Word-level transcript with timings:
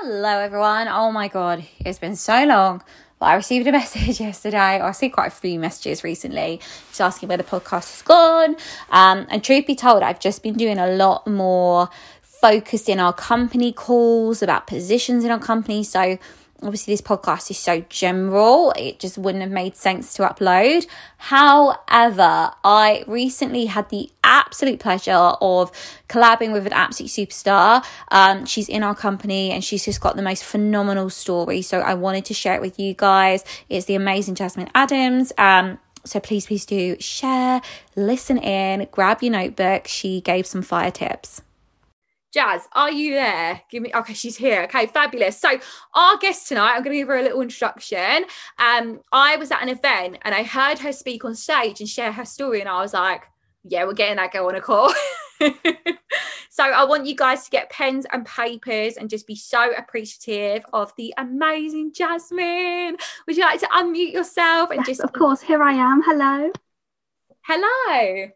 Hello, 0.00 0.38
everyone. 0.38 0.86
Oh 0.86 1.10
my 1.10 1.26
God, 1.26 1.64
it's 1.80 1.98
been 1.98 2.14
so 2.14 2.44
long. 2.44 2.84
But 3.18 3.26
I 3.26 3.34
received 3.34 3.66
a 3.66 3.72
message 3.82 4.20
yesterday, 4.20 4.78
or 4.78 4.84
I 4.84 4.92
see 4.92 5.08
quite 5.08 5.26
a 5.26 5.30
few 5.30 5.58
messages 5.58 6.04
recently, 6.04 6.60
just 6.86 7.00
asking 7.00 7.28
where 7.28 7.36
the 7.36 7.42
podcast 7.42 7.90
has 7.90 8.02
gone. 8.02 8.54
Um, 8.90 9.26
and 9.28 9.42
truth 9.42 9.66
be 9.66 9.74
told, 9.74 10.04
I've 10.04 10.20
just 10.20 10.44
been 10.44 10.54
doing 10.54 10.78
a 10.78 10.86
lot 10.86 11.26
more 11.26 11.88
focused 12.22 12.88
in 12.88 13.00
our 13.00 13.12
company 13.12 13.72
calls 13.72 14.40
about 14.40 14.68
positions 14.68 15.24
in 15.24 15.32
our 15.32 15.40
company. 15.40 15.82
So 15.82 16.16
obviously 16.62 16.92
this 16.92 17.00
podcast 17.00 17.50
is 17.50 17.58
so 17.58 17.80
general 17.88 18.72
it 18.76 18.98
just 18.98 19.16
wouldn't 19.16 19.42
have 19.42 19.50
made 19.50 19.76
sense 19.76 20.14
to 20.14 20.22
upload. 20.22 20.86
However 21.16 22.50
i 22.64 23.04
recently 23.06 23.66
had 23.66 23.88
the 23.90 24.10
absolute 24.24 24.80
pleasure 24.80 25.12
of 25.12 25.72
collabing 26.08 26.52
with 26.52 26.66
an 26.66 26.72
absolute 26.72 27.10
superstar. 27.10 27.84
Um, 28.10 28.44
she's 28.46 28.68
in 28.68 28.82
our 28.82 28.94
company 28.94 29.50
and 29.50 29.62
she's 29.62 29.84
just 29.84 30.00
got 30.00 30.16
the 30.16 30.22
most 30.22 30.44
phenomenal 30.44 31.10
story 31.10 31.62
so 31.62 31.80
i 31.80 31.94
wanted 31.94 32.24
to 32.26 32.34
share 32.34 32.54
it 32.54 32.60
with 32.60 32.78
you 32.78 32.94
guys. 32.94 33.44
It's 33.68 33.86
the 33.86 33.94
amazing 33.94 34.34
jasmine 34.34 34.70
adams 34.74 35.32
um, 35.38 35.78
so 36.04 36.20
please 36.20 36.46
please 36.46 36.64
do 36.64 36.96
share 37.00 37.60
listen 37.96 38.38
in 38.38 38.88
grab 38.90 39.22
your 39.22 39.32
notebook. 39.32 39.86
She 39.86 40.20
gave 40.20 40.46
some 40.46 40.62
fire 40.62 40.90
tips 40.90 41.42
Jazz, 42.38 42.68
are 42.70 42.92
you 42.92 43.14
there? 43.14 43.62
Give 43.68 43.82
me 43.82 43.90
okay, 43.92 44.14
she's 44.14 44.36
here. 44.36 44.62
Okay, 44.62 44.86
fabulous. 44.86 45.36
So 45.40 45.58
our 45.92 46.16
guest 46.18 46.46
tonight, 46.46 46.74
I'm 46.76 46.84
gonna 46.84 46.94
give 46.94 47.08
her 47.08 47.18
a 47.18 47.22
little 47.22 47.40
introduction. 47.40 48.26
Um, 48.60 49.00
I 49.10 49.34
was 49.34 49.50
at 49.50 49.60
an 49.60 49.68
event 49.68 50.18
and 50.22 50.32
I 50.32 50.44
heard 50.44 50.78
her 50.78 50.92
speak 50.92 51.24
on 51.24 51.34
stage 51.34 51.80
and 51.80 51.88
share 51.88 52.12
her 52.12 52.24
story, 52.24 52.60
and 52.60 52.68
I 52.68 52.80
was 52.80 52.94
like, 52.94 53.22
Yeah, 53.64 53.86
we're 53.86 53.94
getting 53.94 54.18
that 54.18 54.32
girl 54.32 54.46
on 54.46 54.54
a 54.54 54.60
call. 54.60 54.94
so 56.48 56.62
I 56.62 56.84
want 56.84 57.06
you 57.06 57.16
guys 57.16 57.42
to 57.46 57.50
get 57.50 57.70
pens 57.70 58.06
and 58.12 58.24
papers 58.24 58.98
and 58.98 59.10
just 59.10 59.26
be 59.26 59.34
so 59.34 59.72
appreciative 59.76 60.64
of 60.72 60.92
the 60.96 61.12
amazing 61.18 61.92
Jasmine. 61.92 62.98
Would 63.26 63.36
you 63.36 63.42
like 63.42 63.58
to 63.58 63.66
unmute 63.66 64.12
yourself 64.12 64.70
and 64.70 64.78
yes, 64.78 64.86
just 64.86 65.00
of 65.00 65.12
course, 65.12 65.40
here 65.40 65.60
I 65.60 65.72
am. 65.72 66.02
Hello. 66.04 66.52
Hello. 67.42 68.28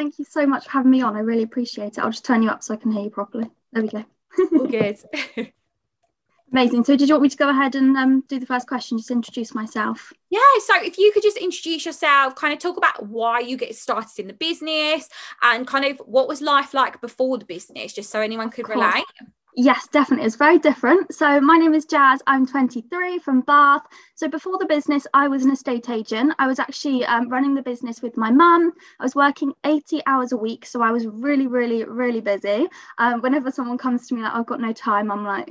Thank 0.00 0.18
you 0.18 0.24
so 0.24 0.46
much 0.46 0.64
for 0.64 0.70
having 0.70 0.90
me 0.90 1.02
on. 1.02 1.14
I 1.14 1.18
really 1.18 1.42
appreciate 1.42 1.98
it. 1.98 1.98
I'll 1.98 2.10
just 2.10 2.24
turn 2.24 2.42
you 2.42 2.48
up 2.48 2.62
so 2.62 2.72
I 2.72 2.78
can 2.78 2.90
hear 2.90 3.02
you 3.02 3.10
properly. 3.10 3.50
There 3.70 3.82
we 3.82 3.88
go. 3.90 4.02
All 4.58 4.66
good. 4.66 4.96
Amazing. 6.52 6.84
So, 6.84 6.96
did 6.96 7.06
you 7.06 7.16
want 7.16 7.24
me 7.24 7.28
to 7.28 7.36
go 7.36 7.50
ahead 7.50 7.74
and 7.74 7.94
um, 7.98 8.24
do 8.26 8.38
the 8.38 8.46
first 8.46 8.66
question? 8.66 8.96
Just 8.96 9.10
introduce 9.10 9.54
myself. 9.54 10.10
Yeah. 10.30 10.40
So, 10.64 10.82
if 10.82 10.96
you 10.96 11.12
could 11.12 11.22
just 11.22 11.36
introduce 11.36 11.84
yourself, 11.84 12.34
kind 12.34 12.54
of 12.54 12.58
talk 12.58 12.78
about 12.78 13.08
why 13.08 13.40
you 13.40 13.58
get 13.58 13.76
started 13.76 14.18
in 14.18 14.26
the 14.28 14.32
business 14.32 15.06
and 15.42 15.66
kind 15.66 15.84
of 15.84 15.98
what 16.06 16.28
was 16.28 16.40
life 16.40 16.72
like 16.72 17.02
before 17.02 17.36
the 17.36 17.44
business, 17.44 17.92
just 17.92 18.08
so 18.08 18.22
anyone 18.22 18.48
could 18.48 18.70
relate. 18.70 19.04
Yes, 19.56 19.88
definitely. 19.88 20.26
It's 20.26 20.36
very 20.36 20.58
different. 20.58 21.12
So, 21.14 21.40
my 21.40 21.56
name 21.56 21.74
is 21.74 21.84
Jazz. 21.84 22.20
I'm 22.26 22.46
23 22.46 23.18
from 23.18 23.40
Bath. 23.42 23.82
So, 24.14 24.28
before 24.28 24.58
the 24.58 24.66
business, 24.66 25.06
I 25.12 25.28
was 25.28 25.44
an 25.44 25.50
estate 25.52 25.88
agent. 25.90 26.32
I 26.38 26.46
was 26.46 26.58
actually 26.60 27.04
um, 27.04 27.28
running 27.28 27.54
the 27.54 27.62
business 27.62 28.00
with 28.02 28.16
my 28.16 28.30
mum. 28.30 28.72
I 29.00 29.04
was 29.04 29.14
working 29.16 29.52
80 29.64 30.02
hours 30.06 30.32
a 30.32 30.36
week. 30.36 30.66
So, 30.66 30.82
I 30.82 30.92
was 30.92 31.06
really, 31.06 31.46
really, 31.48 31.84
really 31.84 32.20
busy. 32.20 32.68
Um, 32.98 33.20
whenever 33.22 33.50
someone 33.50 33.78
comes 33.78 34.06
to 34.08 34.14
me 34.14 34.22
like, 34.22 34.32
I've 34.34 34.46
got 34.46 34.60
no 34.60 34.72
time, 34.72 35.10
I'm 35.10 35.24
like, 35.24 35.48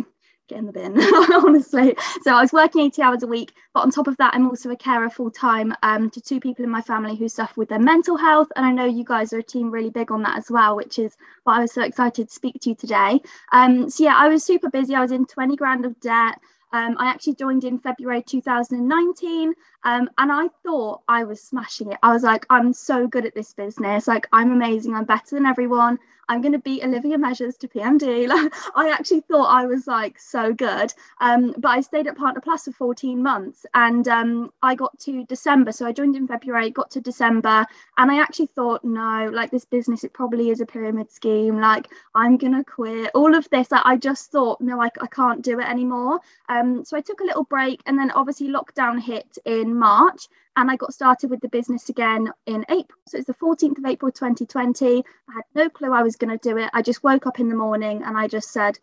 get 0.49 0.57
in 0.57 0.65
the 0.65 0.71
bin, 0.71 0.99
honestly. 1.33 1.95
So 2.23 2.33
I 2.33 2.41
was 2.41 2.51
working 2.51 2.81
80 2.81 3.01
hours 3.01 3.23
a 3.23 3.27
week, 3.27 3.53
but 3.73 3.81
on 3.81 3.91
top 3.91 4.07
of 4.07 4.17
that, 4.17 4.33
I'm 4.33 4.47
also 4.47 4.71
a 4.71 4.75
carer 4.75 5.09
full 5.09 5.31
time 5.31 5.73
um, 5.83 6.09
to 6.09 6.19
two 6.19 6.39
people 6.39 6.65
in 6.65 6.71
my 6.71 6.81
family 6.81 7.15
who 7.15 7.29
suffer 7.29 7.53
with 7.55 7.69
their 7.69 7.79
mental 7.79 8.17
health. 8.17 8.49
And 8.55 8.65
I 8.65 8.71
know 8.71 8.85
you 8.85 9.03
guys 9.03 9.31
are 9.31 9.39
a 9.39 9.43
team 9.43 9.71
really 9.71 9.89
big 9.89 10.11
on 10.11 10.23
that 10.23 10.37
as 10.37 10.49
well, 10.49 10.75
which 10.75 10.99
is 10.99 11.15
why 11.43 11.57
I 11.57 11.61
was 11.61 11.73
so 11.73 11.83
excited 11.83 12.27
to 12.27 12.33
speak 12.33 12.59
to 12.61 12.69
you 12.69 12.75
today. 12.75 13.21
Um, 13.51 13.89
so 13.89 14.03
yeah, 14.03 14.15
I 14.17 14.27
was 14.27 14.43
super 14.43 14.69
busy. 14.69 14.95
I 14.95 15.01
was 15.01 15.11
in 15.11 15.25
20 15.25 15.55
grand 15.55 15.85
of 15.85 15.99
debt. 15.99 16.39
Um, 16.71 16.95
I 16.99 17.07
actually 17.07 17.35
joined 17.35 17.63
in 17.63 17.79
February 17.79 18.21
2019 18.21 19.53
um, 19.83 20.09
and 20.17 20.31
I 20.31 20.47
thought 20.63 21.01
I 21.07 21.23
was 21.23 21.41
smashing 21.41 21.91
it. 21.91 21.99
I 22.03 22.13
was 22.13 22.23
like, 22.23 22.45
I'm 22.49 22.73
so 22.73 23.07
good 23.07 23.25
at 23.25 23.35
this 23.35 23.53
business. 23.53 24.07
Like, 24.07 24.27
I'm 24.33 24.51
amazing. 24.51 24.93
I'm 24.93 25.05
better 25.05 25.35
than 25.35 25.45
everyone. 25.45 25.99
I'm 26.29 26.41
going 26.41 26.53
to 26.53 26.59
beat 26.59 26.83
Olivia 26.83 27.17
Measures 27.17 27.57
to 27.57 27.67
PMD. 27.67 28.29
I 28.75 28.89
actually 28.89 29.21
thought 29.21 29.47
I 29.47 29.65
was 29.65 29.87
like 29.87 30.19
so 30.19 30.53
good. 30.53 30.93
Um, 31.19 31.55
but 31.57 31.69
I 31.69 31.81
stayed 31.81 32.05
at 32.05 32.15
Partner 32.15 32.39
Plus 32.39 32.65
for 32.65 32.71
14 32.71 33.21
months 33.21 33.65
and 33.73 34.07
um, 34.07 34.53
I 34.61 34.75
got 34.75 34.97
to 34.99 35.25
December. 35.25 35.71
So 35.71 35.87
I 35.87 35.91
joined 35.91 36.15
in 36.15 36.27
February, 36.27 36.69
got 36.69 36.91
to 36.91 37.01
December, 37.01 37.65
and 37.97 38.11
I 38.11 38.21
actually 38.21 38.45
thought, 38.45 38.83
no, 38.85 39.29
like 39.33 39.49
this 39.49 39.65
business, 39.65 40.03
it 40.03 40.13
probably 40.13 40.51
is 40.51 40.61
a 40.61 40.67
pyramid 40.67 41.11
scheme. 41.11 41.59
Like, 41.59 41.87
I'm 42.13 42.37
going 42.37 42.53
to 42.53 42.63
quit. 42.63 43.09
All 43.15 43.33
of 43.33 43.49
this, 43.49 43.71
like, 43.71 43.81
I 43.83 43.97
just 43.97 44.31
thought, 44.31 44.61
no, 44.61 44.79
I, 44.79 44.89
I 45.01 45.07
can't 45.07 45.41
do 45.41 45.59
it 45.59 45.67
anymore. 45.67 46.19
Um, 46.47 46.85
so 46.85 46.95
I 46.95 47.01
took 47.01 47.21
a 47.21 47.25
little 47.25 47.43
break 47.43 47.81
and 47.87 47.97
then 47.97 48.11
obviously 48.11 48.49
lockdown 48.49 49.01
hit 49.01 49.39
in 49.45 49.68
March 49.77 50.27
and 50.55 50.69
I 50.69 50.75
got 50.75 50.93
started 50.93 51.29
with 51.29 51.41
the 51.41 51.49
business 51.49 51.89
again 51.89 52.31
in 52.45 52.65
April. 52.69 52.99
So 53.07 53.17
it's 53.17 53.27
the 53.27 53.33
14th 53.33 53.77
of 53.77 53.85
April 53.85 54.11
2020. 54.11 55.03
I 55.29 55.33
had 55.33 55.43
no 55.55 55.69
clue 55.69 55.93
I 55.93 56.03
was 56.03 56.15
going 56.15 56.37
to 56.37 56.49
do 56.49 56.57
it. 56.57 56.69
I 56.73 56.81
just 56.81 57.03
woke 57.03 57.27
up 57.27 57.39
in 57.39 57.49
the 57.49 57.55
morning 57.55 58.03
and 58.03 58.17
I 58.17 58.27
just 58.27 58.51
said, 58.51 58.77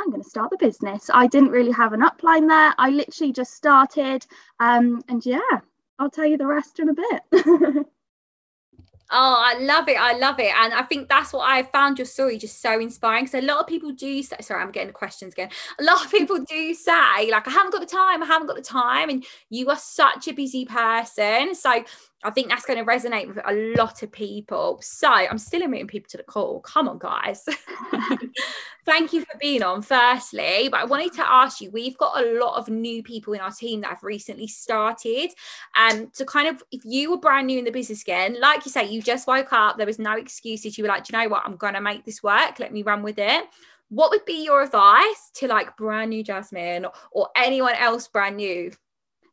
I'm 0.00 0.10
going 0.10 0.22
to 0.22 0.28
start 0.28 0.50
the 0.50 0.56
business. 0.56 1.10
I 1.12 1.26
didn't 1.26 1.50
really 1.50 1.72
have 1.72 1.92
an 1.92 2.00
upline 2.00 2.48
there. 2.48 2.74
I 2.78 2.90
literally 2.90 3.32
just 3.32 3.54
started. 3.54 4.26
Um, 4.58 5.02
and 5.08 5.24
yeah, 5.24 5.40
I'll 5.98 6.10
tell 6.10 6.26
you 6.26 6.36
the 6.36 6.46
rest 6.46 6.80
in 6.80 6.88
a 6.88 6.94
bit. 6.94 7.86
Oh, 9.14 9.36
I 9.38 9.58
love 9.58 9.88
it. 9.88 10.00
I 10.00 10.16
love 10.16 10.40
it. 10.40 10.52
And 10.56 10.72
I 10.72 10.82
think 10.84 11.08
that's 11.10 11.34
what 11.34 11.46
I 11.46 11.64
found 11.64 11.98
your 11.98 12.06
story 12.06 12.38
just 12.38 12.62
so 12.62 12.80
inspiring. 12.80 13.24
Because 13.26 13.42
a 13.42 13.46
lot 13.46 13.58
of 13.58 13.66
people 13.66 13.92
do 13.92 14.22
say, 14.22 14.36
sorry, 14.40 14.62
I'm 14.62 14.72
getting 14.72 14.86
the 14.86 14.94
questions 14.94 15.34
again. 15.34 15.50
A 15.78 15.84
lot 15.84 16.02
of 16.02 16.10
people 16.10 16.38
do 16.38 16.72
say, 16.72 17.30
like, 17.30 17.46
I 17.46 17.50
haven't 17.50 17.72
got 17.72 17.80
the 17.80 17.86
time, 17.86 18.22
I 18.22 18.26
haven't 18.26 18.46
got 18.46 18.56
the 18.56 18.62
time. 18.62 19.10
And 19.10 19.22
you 19.50 19.68
are 19.68 19.76
such 19.76 20.28
a 20.28 20.32
busy 20.32 20.64
person. 20.64 21.54
So 21.54 21.84
I 22.24 22.30
think 22.30 22.48
that's 22.48 22.64
going 22.64 22.78
to 22.78 22.84
resonate 22.84 23.28
with 23.28 23.38
a 23.44 23.74
lot 23.76 24.02
of 24.02 24.12
people. 24.12 24.78
So 24.82 25.08
I'm 25.08 25.38
still 25.38 25.62
admitting 25.62 25.88
people 25.88 26.08
to 26.10 26.16
the 26.16 26.22
call. 26.22 26.60
Come 26.60 26.88
on, 26.88 26.98
guys. 26.98 27.44
Thank 28.84 29.12
you 29.12 29.20
for 29.20 29.38
being 29.40 29.62
on, 29.62 29.82
firstly. 29.82 30.68
But 30.70 30.80
I 30.80 30.84
wanted 30.84 31.12
to 31.14 31.28
ask 31.28 31.60
you 31.60 31.70
we've 31.70 31.98
got 31.98 32.22
a 32.22 32.38
lot 32.38 32.58
of 32.58 32.68
new 32.68 33.02
people 33.02 33.32
in 33.32 33.40
our 33.40 33.50
team 33.50 33.80
that 33.80 33.90
have 33.90 34.02
recently 34.02 34.46
started. 34.46 35.30
And 35.74 36.02
um, 36.02 36.10
so, 36.12 36.24
kind 36.24 36.48
of, 36.48 36.62
if 36.70 36.82
you 36.84 37.10
were 37.10 37.18
brand 37.18 37.46
new 37.46 37.58
in 37.58 37.64
the 37.64 37.70
business 37.70 38.02
again, 38.02 38.40
like 38.40 38.64
you 38.64 38.70
say, 38.70 38.88
you 38.88 39.02
just 39.02 39.26
woke 39.26 39.52
up, 39.52 39.76
there 39.76 39.86
was 39.86 39.98
no 39.98 40.16
excuses. 40.16 40.76
You 40.76 40.84
were 40.84 40.88
like, 40.88 41.08
you 41.08 41.18
know 41.18 41.28
what? 41.28 41.42
I'm 41.44 41.56
going 41.56 41.74
to 41.74 41.80
make 41.80 42.04
this 42.04 42.22
work. 42.22 42.58
Let 42.58 42.72
me 42.72 42.82
run 42.82 43.02
with 43.02 43.18
it 43.18 43.44
what 43.92 44.10
would 44.10 44.24
be 44.24 44.42
your 44.42 44.62
advice 44.62 45.30
to 45.34 45.46
like 45.46 45.76
brand 45.76 46.08
new 46.08 46.24
Jasmine 46.24 46.86
or, 47.10 47.28
anyone 47.36 47.74
else 47.74 48.08
brand 48.08 48.38
new? 48.38 48.72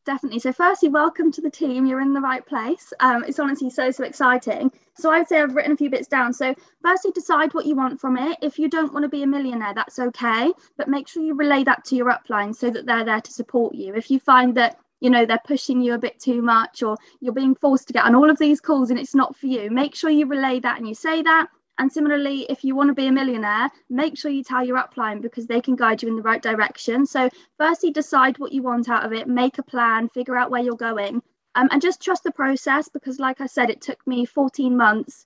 Definitely. 0.05 0.39
So, 0.39 0.51
firstly, 0.51 0.89
welcome 0.89 1.31
to 1.31 1.41
the 1.41 1.49
team. 1.49 1.85
You're 1.85 2.01
in 2.01 2.13
the 2.13 2.21
right 2.21 2.45
place. 2.45 2.91
Um, 2.99 3.23
it's 3.23 3.39
honestly 3.39 3.69
so, 3.69 3.91
so 3.91 4.03
exciting. 4.03 4.71
So, 4.95 5.11
I 5.11 5.19
would 5.19 5.27
say 5.27 5.41
I've 5.41 5.55
written 5.55 5.71
a 5.71 5.77
few 5.77 5.89
bits 5.89 6.07
down. 6.07 6.33
So, 6.33 6.53
firstly, 6.81 7.11
decide 7.11 7.53
what 7.53 7.65
you 7.65 7.75
want 7.75 7.99
from 7.99 8.17
it. 8.17 8.37
If 8.41 8.59
you 8.59 8.69
don't 8.69 8.93
want 8.93 9.03
to 9.03 9.09
be 9.09 9.23
a 9.23 9.27
millionaire, 9.27 9.73
that's 9.73 9.99
okay. 9.99 10.51
But 10.77 10.87
make 10.87 11.07
sure 11.07 11.23
you 11.23 11.35
relay 11.35 11.63
that 11.63 11.85
to 11.85 11.95
your 11.95 12.11
upline 12.11 12.55
so 12.55 12.69
that 12.69 12.85
they're 12.85 13.05
there 13.05 13.21
to 13.21 13.31
support 13.31 13.75
you. 13.75 13.93
If 13.95 14.09
you 14.09 14.19
find 14.19 14.55
that 14.55 14.79
you 14.99 15.09
know 15.09 15.25
they're 15.25 15.39
pushing 15.45 15.81
you 15.81 15.93
a 15.93 15.99
bit 15.99 16.19
too 16.19 16.41
much 16.41 16.83
or 16.83 16.97
you're 17.21 17.33
being 17.33 17.55
forced 17.55 17.87
to 17.87 17.93
get 17.93 18.05
on 18.05 18.15
all 18.15 18.29
of 18.29 18.37
these 18.37 18.59
calls 18.59 18.89
and 18.89 18.99
it's 18.99 19.15
not 19.15 19.33
for 19.33 19.47
you 19.47 19.71
make 19.71 19.95
sure 19.95 20.09
you 20.09 20.25
relay 20.25 20.59
that 20.59 20.77
and 20.77 20.87
you 20.87 20.93
say 20.93 21.21
that 21.21 21.47
and 21.79 21.91
similarly, 21.91 22.45
if 22.49 22.63
you 22.63 22.75
want 22.75 22.89
to 22.89 22.93
be 22.93 23.07
a 23.07 23.11
millionaire, 23.11 23.71
make 23.89 24.17
sure 24.17 24.29
you 24.29 24.43
tell 24.43 24.63
your 24.63 24.77
upline 24.77 25.21
because 25.21 25.47
they 25.47 25.61
can 25.61 25.75
guide 25.75 26.03
you 26.03 26.09
in 26.09 26.15
the 26.15 26.21
right 26.21 26.41
direction. 26.41 27.05
So, 27.05 27.29
firstly, 27.57 27.89
decide 27.91 28.37
what 28.37 28.51
you 28.51 28.61
want 28.61 28.89
out 28.89 29.05
of 29.05 29.13
it, 29.13 29.27
make 29.27 29.57
a 29.57 29.63
plan, 29.63 30.09
figure 30.09 30.37
out 30.37 30.51
where 30.51 30.61
you're 30.61 30.75
going, 30.75 31.23
um, 31.55 31.69
and 31.71 31.81
just 31.81 32.01
trust 32.01 32.23
the 32.23 32.31
process 32.31 32.89
because, 32.89 33.19
like 33.19 33.41
I 33.41 33.47
said, 33.47 33.69
it 33.69 33.81
took 33.81 34.05
me 34.05 34.25
14 34.25 34.77
months 34.77 35.25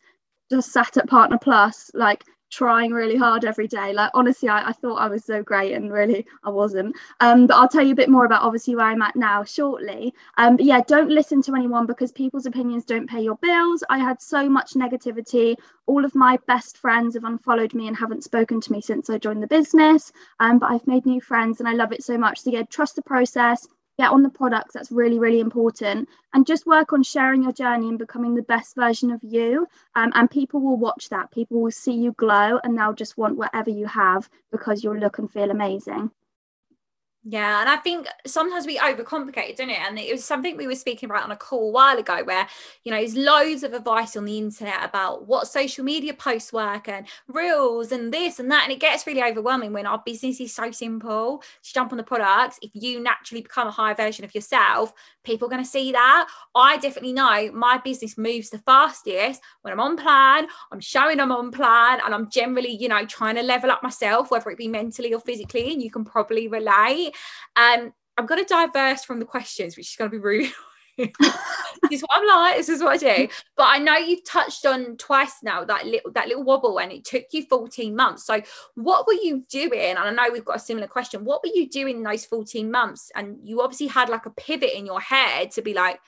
just 0.49 0.71
sat 0.71 0.97
at 0.97 1.09
Partner 1.09 1.37
Plus, 1.37 1.89
like 1.93 2.23
trying 2.53 2.91
really 2.91 3.17
hard 3.17 3.45
every 3.45 3.67
day. 3.67 3.93
Like 3.93 4.11
honestly, 4.13 4.47
I, 4.47 4.69
I 4.69 4.71
thought 4.71 4.95
I 4.95 5.07
was 5.07 5.25
so 5.25 5.41
great 5.41 5.73
and 5.73 5.91
really 5.91 6.25
I 6.43 6.49
wasn't. 6.49 6.95
Um, 7.19 7.47
but 7.47 7.55
I'll 7.55 7.67
tell 7.67 7.83
you 7.83 7.93
a 7.93 7.95
bit 7.95 8.09
more 8.09 8.25
about 8.25 8.43
obviously 8.43 8.75
where 8.75 8.85
I'm 8.85 9.01
at 9.01 9.15
now 9.15 9.43
shortly. 9.43 10.13
Um, 10.37 10.57
but 10.57 10.65
yeah, 10.65 10.81
don't 10.87 11.09
listen 11.09 11.41
to 11.43 11.55
anyone 11.55 11.85
because 11.85 12.11
people's 12.11 12.45
opinions 12.45 12.85
don't 12.85 13.09
pay 13.09 13.21
your 13.21 13.37
bills. 13.37 13.83
I 13.89 13.97
had 13.97 14.21
so 14.21 14.47
much 14.47 14.73
negativity. 14.73 15.55
All 15.87 16.05
of 16.05 16.15
my 16.15 16.37
best 16.47 16.77
friends 16.77 17.15
have 17.15 17.23
unfollowed 17.23 17.73
me 17.73 17.87
and 17.87 17.97
haven't 17.97 18.23
spoken 18.23 18.61
to 18.61 18.71
me 18.71 18.81
since 18.81 19.09
I 19.09 19.17
joined 19.17 19.41
the 19.41 19.47
business. 19.47 20.11
Um, 20.39 20.59
but 20.59 20.71
I've 20.71 20.87
made 20.87 21.05
new 21.05 21.21
friends 21.21 21.59
and 21.59 21.67
I 21.67 21.73
love 21.73 21.91
it 21.91 22.03
so 22.03 22.17
much. 22.17 22.39
So 22.39 22.51
yeah, 22.51 22.63
trust 22.63 22.95
the 22.95 23.01
process 23.01 23.67
get 23.97 24.11
on 24.11 24.23
the 24.23 24.29
products 24.29 24.73
that's 24.73 24.91
really 24.91 25.19
really 25.19 25.39
important. 25.39 26.09
And 26.33 26.45
just 26.45 26.65
work 26.65 26.93
on 26.93 27.03
sharing 27.03 27.43
your 27.43 27.53
journey 27.53 27.89
and 27.89 27.99
becoming 27.99 28.35
the 28.35 28.41
best 28.41 28.75
version 28.75 29.11
of 29.11 29.21
you. 29.23 29.67
Um, 29.95 30.11
and 30.15 30.29
people 30.29 30.61
will 30.61 30.77
watch 30.77 31.09
that. 31.09 31.31
People 31.31 31.61
will 31.61 31.71
see 31.71 31.93
you 31.93 32.11
glow 32.13 32.59
and 32.63 32.77
they'll 32.77 32.93
just 32.93 33.17
want 33.17 33.37
whatever 33.37 33.69
you 33.69 33.85
have 33.85 34.29
because 34.51 34.83
you'll 34.83 34.97
look 34.97 35.19
and 35.19 35.31
feel 35.31 35.51
amazing 35.51 36.11
Yeah, 37.25 37.61
and 37.61 37.69
I 37.69 37.77
think 37.77 38.05
sometimes 38.25 38.65
we 38.65 38.77
overcomplicate 38.77 39.55
don't 39.55 39.69
it? 39.69 39.79
And 39.79 39.97
it 39.97 40.11
was 40.11 40.25
something 40.25 40.57
we 40.57 40.67
were 40.67 40.75
speaking 40.75 41.09
about 41.09 41.23
on 41.23 41.31
a 41.31 41.37
call 41.37 41.69
a 41.69 41.71
while 41.71 41.97
ago 41.97 42.21
where, 42.25 42.45
you 42.83 42.91
know, 42.91 42.97
there's 42.97 43.15
loads 43.15 43.63
of 43.63 43.71
advice 43.71 44.17
on 44.17 44.25
the 44.25 44.37
internet 44.37 44.83
about 44.83 45.25
what 45.25 45.47
social 45.47 45.85
media 45.85 46.13
posts 46.13 46.51
work 46.51 46.89
and 46.89 47.07
reels 47.29 47.93
and 47.93 48.13
this 48.13 48.39
and 48.39 48.51
that. 48.51 48.63
And 48.63 48.73
it 48.73 48.81
gets 48.81 49.07
really 49.07 49.23
overwhelming 49.23 49.71
when 49.71 49.85
our 49.85 50.03
business 50.05 50.41
is 50.41 50.53
so 50.53 50.69
simple. 50.71 51.41
To 51.63 51.73
jump 51.73 51.93
on 51.93 51.97
the 51.97 52.03
products, 52.03 52.59
if 52.61 52.71
you 52.73 52.99
naturally 52.99 53.41
become 53.41 53.69
a 53.69 53.71
higher 53.71 53.95
version 53.95 54.25
of 54.25 54.35
yourself, 54.35 54.91
people 55.23 55.47
are 55.47 55.51
going 55.51 55.63
to 55.63 55.69
see 55.69 55.93
that. 55.93 56.27
I 56.55 56.75
definitely 56.77 57.13
know 57.13 57.49
my 57.53 57.77
business 57.77 58.17
moves 58.17 58.49
the 58.49 58.57
fastest 58.59 59.41
when 59.61 59.71
I'm 59.71 59.79
on 59.79 59.95
plan, 59.95 60.47
I'm 60.73 60.81
showing 60.81 61.21
I'm 61.21 61.31
on 61.31 61.51
plan, 61.51 62.01
and 62.03 62.13
I'm 62.13 62.29
generally, 62.29 62.75
you 62.75 62.89
know, 62.89 63.05
trying 63.05 63.35
to 63.35 63.43
level 63.43 63.71
up 63.71 63.81
myself, 63.81 64.29
whether 64.29 64.49
it 64.49 64.57
be 64.57 64.67
mentally 64.67 65.13
or 65.13 65.21
physically. 65.21 65.71
And 65.71 65.81
you 65.81 65.89
can 65.89 66.03
probably 66.03 66.49
relate. 66.49 67.12
Um, 67.55 67.93
I'm 68.17 68.25
going 68.25 68.43
to 68.43 68.47
diverse 68.47 69.03
from 69.03 69.19
the 69.19 69.25
questions, 69.25 69.75
which 69.75 69.89
is 69.89 69.95
going 69.95 70.11
to 70.11 70.17
be 70.17 70.21
rude. 70.21 70.51
this 70.97 71.09
is 71.91 72.01
what 72.01 72.09
I'm 72.13 72.27
like. 72.27 72.57
This 72.57 72.69
is 72.69 72.83
what 72.83 73.03
I 73.03 73.15
do. 73.17 73.27
But 73.57 73.67
I 73.67 73.79
know 73.79 73.97
you've 73.97 74.23
touched 74.23 74.65
on 74.65 74.97
twice 74.97 75.37
now 75.41 75.63
that 75.63 75.85
little 75.87 76.11
that 76.11 76.27
little 76.27 76.43
wobble, 76.43 76.79
and 76.79 76.91
it 76.91 77.05
took 77.05 77.25
you 77.31 77.45
14 77.45 77.95
months. 77.95 78.25
So 78.25 78.41
what 78.75 79.07
were 79.07 79.13
you 79.13 79.43
doing? 79.49 79.97
And 79.97 79.99
I 79.99 80.11
know 80.11 80.31
we've 80.31 80.45
got 80.45 80.57
a 80.57 80.59
similar 80.59 80.87
question. 80.87 81.25
What 81.25 81.41
were 81.43 81.51
you 81.53 81.67
doing 81.67 81.97
in 81.97 82.03
those 82.03 82.25
14 82.25 82.69
months? 82.69 83.11
And 83.15 83.37
you 83.43 83.61
obviously 83.61 83.87
had 83.87 84.09
like 84.09 84.25
a 84.25 84.31
pivot 84.31 84.73
in 84.73 84.85
your 84.85 85.01
head 85.01 85.51
to 85.51 85.61
be 85.61 85.73
like, 85.73 85.99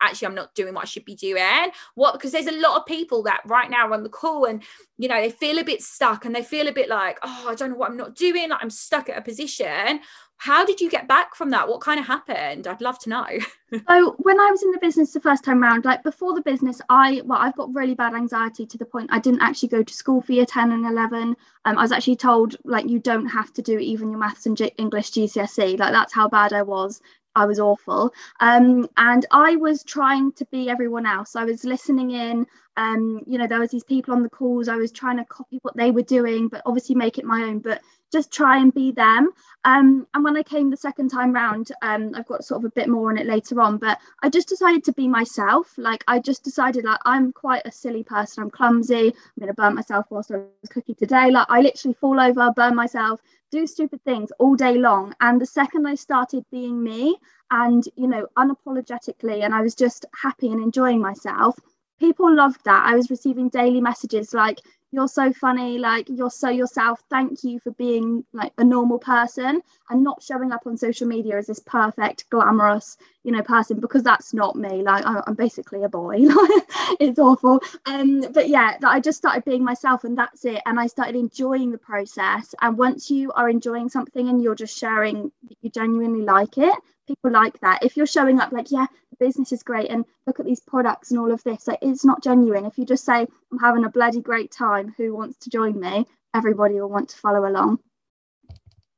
actually 0.00 0.26
I'm 0.26 0.34
not 0.34 0.54
doing 0.54 0.74
what 0.74 0.84
I 0.84 0.86
should 0.86 1.04
be 1.04 1.14
doing. 1.14 1.70
What 1.94 2.12
because 2.12 2.32
there's 2.32 2.46
a 2.46 2.60
lot 2.60 2.78
of 2.78 2.86
people 2.86 3.22
that 3.24 3.42
right 3.46 3.70
now 3.70 3.88
are 3.88 3.94
on 3.94 4.02
the 4.02 4.08
call 4.08 4.44
and 4.44 4.62
you 4.98 5.08
know 5.08 5.20
they 5.20 5.30
feel 5.30 5.58
a 5.58 5.64
bit 5.64 5.82
stuck 5.82 6.24
and 6.24 6.34
they 6.34 6.42
feel 6.42 6.68
a 6.68 6.72
bit 6.72 6.88
like, 6.88 7.18
oh, 7.22 7.46
I 7.48 7.54
don't 7.54 7.70
know 7.70 7.76
what 7.76 7.90
I'm 7.90 7.96
not 7.96 8.14
doing, 8.14 8.50
like 8.50 8.62
I'm 8.62 8.70
stuck 8.70 9.08
at 9.08 9.18
a 9.18 9.22
position. 9.22 10.00
How 10.36 10.64
did 10.64 10.80
you 10.80 10.90
get 10.90 11.08
back 11.08 11.34
from 11.34 11.50
that? 11.50 11.68
What 11.68 11.80
kind 11.80 11.98
of 11.98 12.06
happened? 12.06 12.66
I'd 12.66 12.80
love 12.80 12.98
to 13.00 13.08
know. 13.08 13.26
so 13.88 14.14
when 14.18 14.38
I 14.40 14.50
was 14.50 14.62
in 14.62 14.72
the 14.72 14.78
business 14.78 15.12
the 15.12 15.20
first 15.20 15.44
time 15.44 15.62
round, 15.62 15.84
like 15.84 16.02
before 16.02 16.34
the 16.34 16.42
business, 16.42 16.80
I 16.88 17.22
well, 17.24 17.38
I've 17.40 17.56
got 17.56 17.74
really 17.74 17.94
bad 17.94 18.14
anxiety 18.14 18.66
to 18.66 18.78
the 18.78 18.84
point 18.84 19.10
I 19.12 19.20
didn't 19.20 19.42
actually 19.42 19.70
go 19.70 19.82
to 19.82 19.94
school 19.94 20.20
for 20.20 20.32
year 20.32 20.46
10 20.46 20.72
and 20.72 20.86
11. 20.86 21.36
Um, 21.64 21.78
I 21.78 21.82
was 21.82 21.92
actually 21.92 22.16
told 22.16 22.56
like 22.64 22.88
you 22.88 22.98
don't 22.98 23.26
have 23.26 23.52
to 23.54 23.62
do 23.62 23.78
even 23.78 24.10
your 24.10 24.18
maths 24.18 24.46
and 24.46 24.56
G- 24.56 24.72
English 24.76 25.12
GCSE. 25.12 25.78
Like 25.78 25.92
that's 25.92 26.12
how 26.12 26.28
bad 26.28 26.52
I 26.52 26.62
was. 26.62 27.00
I 27.36 27.46
was 27.46 27.58
awful. 27.58 28.12
Um, 28.40 28.88
and 28.96 29.26
I 29.30 29.56
was 29.56 29.82
trying 29.82 30.32
to 30.32 30.44
be 30.46 30.68
everyone 30.70 31.06
else. 31.06 31.36
I 31.36 31.44
was 31.44 31.64
listening 31.64 32.12
in. 32.12 32.46
Um, 32.76 33.22
you 33.26 33.38
know, 33.38 33.46
there 33.46 33.60
was 33.60 33.70
these 33.70 33.84
people 33.84 34.14
on 34.14 34.22
the 34.22 34.28
calls. 34.28 34.68
I 34.68 34.76
was 34.76 34.92
trying 34.92 35.16
to 35.18 35.24
copy 35.24 35.58
what 35.62 35.76
they 35.76 35.90
were 35.90 36.02
doing, 36.02 36.48
but 36.48 36.62
obviously 36.66 36.94
make 36.94 37.18
it 37.18 37.24
my 37.24 37.42
own. 37.42 37.60
But 37.60 37.80
just 38.12 38.32
try 38.32 38.58
and 38.58 38.72
be 38.72 38.92
them. 38.92 39.30
Um, 39.64 40.06
and 40.14 40.22
when 40.22 40.36
I 40.36 40.42
came 40.42 40.70
the 40.70 40.76
second 40.76 41.08
time 41.08 41.32
round, 41.32 41.72
um, 41.82 42.12
I've 42.14 42.26
got 42.26 42.44
sort 42.44 42.60
of 42.60 42.66
a 42.66 42.74
bit 42.74 42.88
more 42.88 43.10
on 43.10 43.18
it 43.18 43.26
later 43.26 43.60
on, 43.60 43.76
but 43.78 43.98
I 44.22 44.28
just 44.28 44.48
decided 44.48 44.84
to 44.84 44.92
be 44.92 45.08
myself. 45.08 45.72
Like 45.76 46.04
I 46.06 46.20
just 46.20 46.44
decided 46.44 46.84
like 46.84 47.00
I'm 47.04 47.32
quite 47.32 47.62
a 47.64 47.72
silly 47.72 48.04
person. 48.04 48.44
I'm 48.44 48.50
clumsy. 48.50 49.08
I'm 49.08 49.40
gonna 49.40 49.54
burn 49.54 49.74
myself 49.74 50.06
whilst 50.10 50.30
I 50.30 50.36
was 50.36 50.70
cooking 50.70 50.94
today. 50.94 51.30
Like 51.30 51.46
I 51.48 51.60
literally 51.60 51.94
fall 51.94 52.20
over, 52.20 52.52
burn 52.54 52.76
myself, 52.76 53.20
do 53.50 53.66
stupid 53.66 54.02
things 54.04 54.30
all 54.38 54.54
day 54.54 54.78
long. 54.78 55.14
And 55.20 55.40
the 55.40 55.46
second 55.46 55.86
I 55.86 55.96
started 55.96 56.44
being 56.50 56.82
me 56.82 57.16
and, 57.50 57.84
you 57.96 58.06
know, 58.06 58.26
unapologetically, 58.36 59.44
and 59.44 59.54
I 59.54 59.60
was 59.60 59.74
just 59.74 60.06
happy 60.20 60.52
and 60.52 60.62
enjoying 60.62 61.00
myself, 61.00 61.58
people 62.04 62.34
loved 62.34 62.64
that. 62.64 62.84
I 62.86 62.94
was 62.94 63.10
receiving 63.10 63.48
daily 63.48 63.80
messages 63.80 64.34
like, 64.34 64.60
you're 64.94 65.08
so 65.08 65.32
funny 65.32 65.76
like 65.76 66.06
you're 66.08 66.30
so 66.30 66.48
yourself 66.48 67.02
thank 67.10 67.42
you 67.42 67.58
for 67.58 67.72
being 67.72 68.24
like 68.32 68.52
a 68.58 68.64
normal 68.64 68.98
person. 68.98 69.60
And 69.90 70.04
not 70.04 70.22
showing 70.22 70.52
up 70.52 70.66
on 70.66 70.76
social 70.76 71.08
media 71.08 71.36
as 71.36 71.48
this 71.48 71.58
perfect 71.58 72.30
glamorous 72.30 72.96
you 73.24 73.32
know 73.32 73.42
person 73.42 73.80
because 73.80 74.02
that's 74.02 74.32
not 74.32 74.54
me 74.56 74.82
like 74.82 75.04
i'm 75.04 75.34
basically 75.34 75.82
a 75.82 75.88
boy 75.88 76.16
it's 77.00 77.18
awful. 77.18 77.60
Um 77.86 78.24
but 78.32 78.48
yeah 78.48 78.76
that 78.80 78.88
i 78.88 79.00
just 79.00 79.18
started 79.18 79.44
being 79.44 79.64
myself 79.64 80.04
and 80.04 80.16
that's 80.16 80.44
it. 80.44 80.62
And 80.64 80.78
i 80.78 80.86
started 80.86 81.16
enjoying 81.16 81.72
the 81.72 81.78
process. 81.78 82.54
And 82.60 82.78
once 82.78 83.10
you 83.10 83.32
are 83.32 83.50
enjoying 83.50 83.88
something 83.88 84.28
and 84.28 84.40
you're 84.40 84.54
just 84.54 84.78
sharing 84.78 85.32
that 85.48 85.56
you 85.60 85.70
genuinely 85.70 86.22
like 86.22 86.56
it 86.56 86.74
people 87.06 87.30
like 87.30 87.58
that 87.60 87.82
if 87.82 87.96
you're 87.96 88.06
showing 88.06 88.40
up 88.40 88.52
like 88.52 88.70
yeah 88.70 88.86
the 89.10 89.24
business 89.24 89.52
is 89.52 89.62
great 89.62 89.90
and 89.90 90.04
look 90.26 90.40
at 90.40 90.46
these 90.46 90.60
products 90.60 91.10
and 91.10 91.20
all 91.20 91.32
of 91.32 91.42
this 91.44 91.66
like 91.66 91.78
it's 91.82 92.04
not 92.04 92.22
genuine 92.22 92.64
if 92.64 92.78
you 92.78 92.84
just 92.84 93.04
say 93.04 93.26
i'm 93.52 93.58
having 93.58 93.84
a 93.84 93.90
bloody 93.90 94.20
great 94.20 94.50
time 94.50 94.94
who 94.96 95.14
wants 95.14 95.38
to 95.38 95.50
join 95.50 95.78
me 95.78 96.06
everybody 96.34 96.80
will 96.80 96.88
want 96.88 97.08
to 97.08 97.16
follow 97.16 97.48
along 97.48 97.78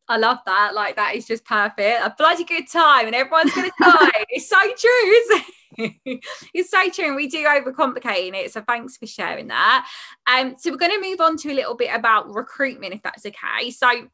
I 0.09 0.19
love 0.19 0.39
that. 0.47 0.75
Like 0.75 0.97
that 0.97 1.15
is 1.17 1.27
just 1.27 1.45
perfect. 1.45 2.01
A 2.03 2.15
bloody 2.17 2.45
good 2.45 2.69
time, 2.71 3.07
and 3.07 3.15
everyone's 3.15 3.53
to 3.55 3.63
die. 3.81 4.25
it's 4.29 4.49
so 4.49 4.57
true, 4.79 6.21
it's 6.55 6.71
so 6.71 6.91
true, 6.91 7.07
and 7.07 7.17
we 7.17 7.29
do 7.29 7.45
overcomplicate 7.45 8.35
it. 8.35 8.53
So 8.53 8.63
thanks 8.63 8.97
for 8.97 9.07
sharing 9.07 9.49
that. 9.49 9.89
Um, 10.27 10.57
so 10.59 10.71
we're 10.71 10.77
going 10.77 10.93
to 10.93 11.01
move 11.01 11.21
on 11.21 11.37
to 11.39 11.51
a 11.51 11.55
little 11.55 11.75
bit 11.75 11.91
about 11.93 12.33
recruitment, 12.33 12.95
if 12.95 13.03
that's 13.03 13.27
okay. 13.27 13.71
So 13.71 14.09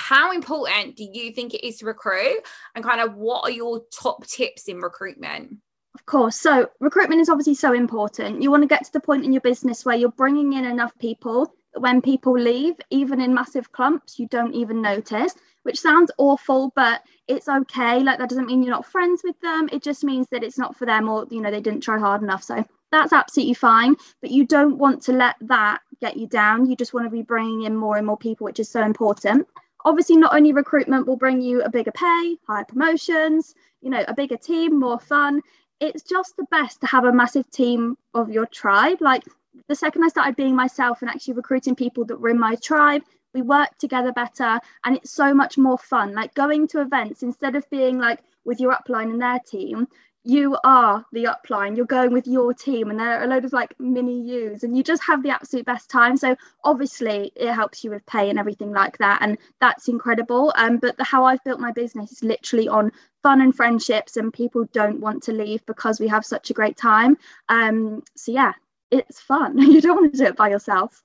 how 0.00 0.32
important 0.32 0.96
do 0.96 1.04
you 1.04 1.30
think 1.30 1.52
it 1.52 1.64
is 1.64 1.76
to 1.78 1.86
recruit 1.86 2.40
and 2.74 2.82
kind 2.82 3.00
of 3.00 3.14
what 3.16 3.44
are 3.44 3.50
your 3.50 3.82
top 3.92 4.26
tips 4.26 4.66
in 4.66 4.78
recruitment? 4.78 5.58
Of 5.94 6.06
course. 6.06 6.40
So 6.40 6.70
recruitment 6.80 7.20
is 7.20 7.28
obviously 7.28 7.54
so 7.54 7.74
important. 7.74 8.42
You 8.42 8.50
want 8.50 8.62
to 8.62 8.66
get 8.66 8.84
to 8.86 8.92
the 8.92 9.00
point 9.00 9.24
in 9.24 9.32
your 9.32 9.42
business 9.42 9.84
where 9.84 9.96
you're 9.96 10.10
bringing 10.10 10.54
in 10.54 10.64
enough 10.64 10.96
people 10.98 11.54
that 11.74 11.80
when 11.80 12.00
people 12.00 12.32
leave 12.32 12.74
even 12.88 13.20
in 13.20 13.34
massive 13.34 13.70
clumps 13.70 14.18
you 14.18 14.26
don't 14.26 14.54
even 14.54 14.82
notice 14.82 15.34
which 15.62 15.78
sounds 15.78 16.10
awful 16.18 16.72
but 16.74 17.02
it's 17.28 17.48
okay. 17.48 18.00
Like 18.00 18.18
that 18.18 18.30
doesn't 18.30 18.46
mean 18.46 18.62
you're 18.62 18.74
not 18.74 18.86
friends 18.86 19.20
with 19.22 19.38
them. 19.40 19.68
It 19.70 19.82
just 19.82 20.02
means 20.02 20.26
that 20.32 20.42
it's 20.42 20.58
not 20.58 20.76
for 20.76 20.86
them 20.86 21.08
or 21.08 21.26
you 21.30 21.42
know 21.42 21.50
they 21.50 21.60
didn't 21.60 21.82
try 21.82 21.98
hard 21.98 22.22
enough. 22.22 22.42
So 22.42 22.64
that's 22.90 23.12
absolutely 23.12 23.54
fine 23.54 23.96
but 24.22 24.30
you 24.30 24.46
don't 24.46 24.78
want 24.78 25.02
to 25.02 25.12
let 25.12 25.36
that 25.42 25.82
get 26.00 26.16
you 26.16 26.26
down. 26.26 26.70
You 26.70 26.74
just 26.74 26.94
want 26.94 27.04
to 27.06 27.10
be 27.10 27.22
bringing 27.22 27.64
in 27.64 27.76
more 27.76 27.98
and 27.98 28.06
more 28.06 28.16
people 28.16 28.46
which 28.46 28.60
is 28.60 28.70
so 28.70 28.82
important 28.82 29.46
obviously 29.84 30.16
not 30.16 30.34
only 30.34 30.52
recruitment 30.52 31.06
will 31.06 31.16
bring 31.16 31.40
you 31.40 31.62
a 31.62 31.70
bigger 31.70 31.92
pay 31.92 32.36
higher 32.46 32.64
promotions 32.64 33.54
you 33.80 33.90
know 33.90 34.04
a 34.08 34.14
bigger 34.14 34.36
team 34.36 34.78
more 34.78 34.98
fun. 34.98 35.40
It's 35.80 36.02
just 36.02 36.36
the 36.36 36.46
best 36.50 36.80
to 36.82 36.86
have 36.86 37.04
a 37.04 37.12
massive 37.12 37.50
team 37.50 37.96
of 38.12 38.30
your 38.30 38.46
tribe. 38.46 38.98
Like 39.00 39.24
the 39.68 39.74
second 39.74 40.04
i 40.04 40.08
started 40.08 40.36
being 40.36 40.54
myself 40.54 41.00
and 41.00 41.10
actually 41.10 41.34
recruiting 41.34 41.74
people 41.74 42.04
that 42.04 42.20
were 42.20 42.28
in 42.28 42.38
my 42.38 42.54
tribe 42.56 43.02
we 43.34 43.42
work 43.42 43.68
together 43.78 44.12
better 44.12 44.60
and 44.84 44.96
it's 44.96 45.12
so 45.12 45.32
much 45.32 45.56
more 45.56 45.78
fun. 45.78 46.12
Like 46.12 46.34
going 46.34 46.66
to 46.68 46.80
events 46.80 47.22
instead 47.22 47.54
of 47.54 47.68
being 47.70 47.98
like 47.98 48.20
with 48.44 48.60
your 48.60 48.74
upline 48.74 49.10
and 49.10 49.22
their 49.22 49.38
team 49.40 49.86
you 50.24 50.56
are 50.64 51.04
the 51.12 51.24
upline. 51.24 51.76
You're 51.76 51.86
going 51.86 52.12
with 52.12 52.26
your 52.26 52.52
team 52.52 52.90
and 52.90 53.00
there 53.00 53.20
are 53.20 53.24
a 53.24 53.26
load 53.26 53.44
of 53.44 53.52
like 53.52 53.74
mini 53.80 54.20
yous 54.20 54.62
and 54.62 54.76
you 54.76 54.82
just 54.82 55.02
have 55.04 55.22
the 55.22 55.30
absolute 55.30 55.64
best 55.64 55.88
time. 55.88 56.16
So 56.16 56.36
obviously 56.62 57.32
it 57.36 57.52
helps 57.52 57.82
you 57.82 57.90
with 57.90 58.04
pay 58.04 58.28
and 58.28 58.38
everything 58.38 58.70
like 58.70 58.98
that 58.98 59.22
and 59.22 59.38
that's 59.60 59.88
incredible. 59.88 60.52
Um 60.56 60.76
but 60.76 60.96
the, 60.98 61.04
how 61.04 61.24
i've 61.24 61.42
built 61.44 61.58
my 61.58 61.72
business 61.72 62.12
is 62.12 62.22
literally 62.22 62.68
on 62.68 62.92
fun 63.22 63.40
and 63.40 63.54
friendships 63.54 64.16
and 64.16 64.32
people 64.32 64.64
don't 64.72 65.00
want 65.00 65.22
to 65.22 65.32
leave 65.32 65.64
because 65.64 66.00
we 66.00 66.08
have 66.08 66.24
such 66.24 66.50
a 66.50 66.54
great 66.54 66.76
time. 66.76 67.16
Um 67.48 68.02
so 68.14 68.32
yeah 68.32 68.52
it's 68.90 69.20
fun. 69.20 69.58
You 69.70 69.80
don't 69.80 69.96
want 69.96 70.12
to 70.12 70.18
do 70.18 70.24
it 70.24 70.36
by 70.36 70.50
yourself. 70.50 71.02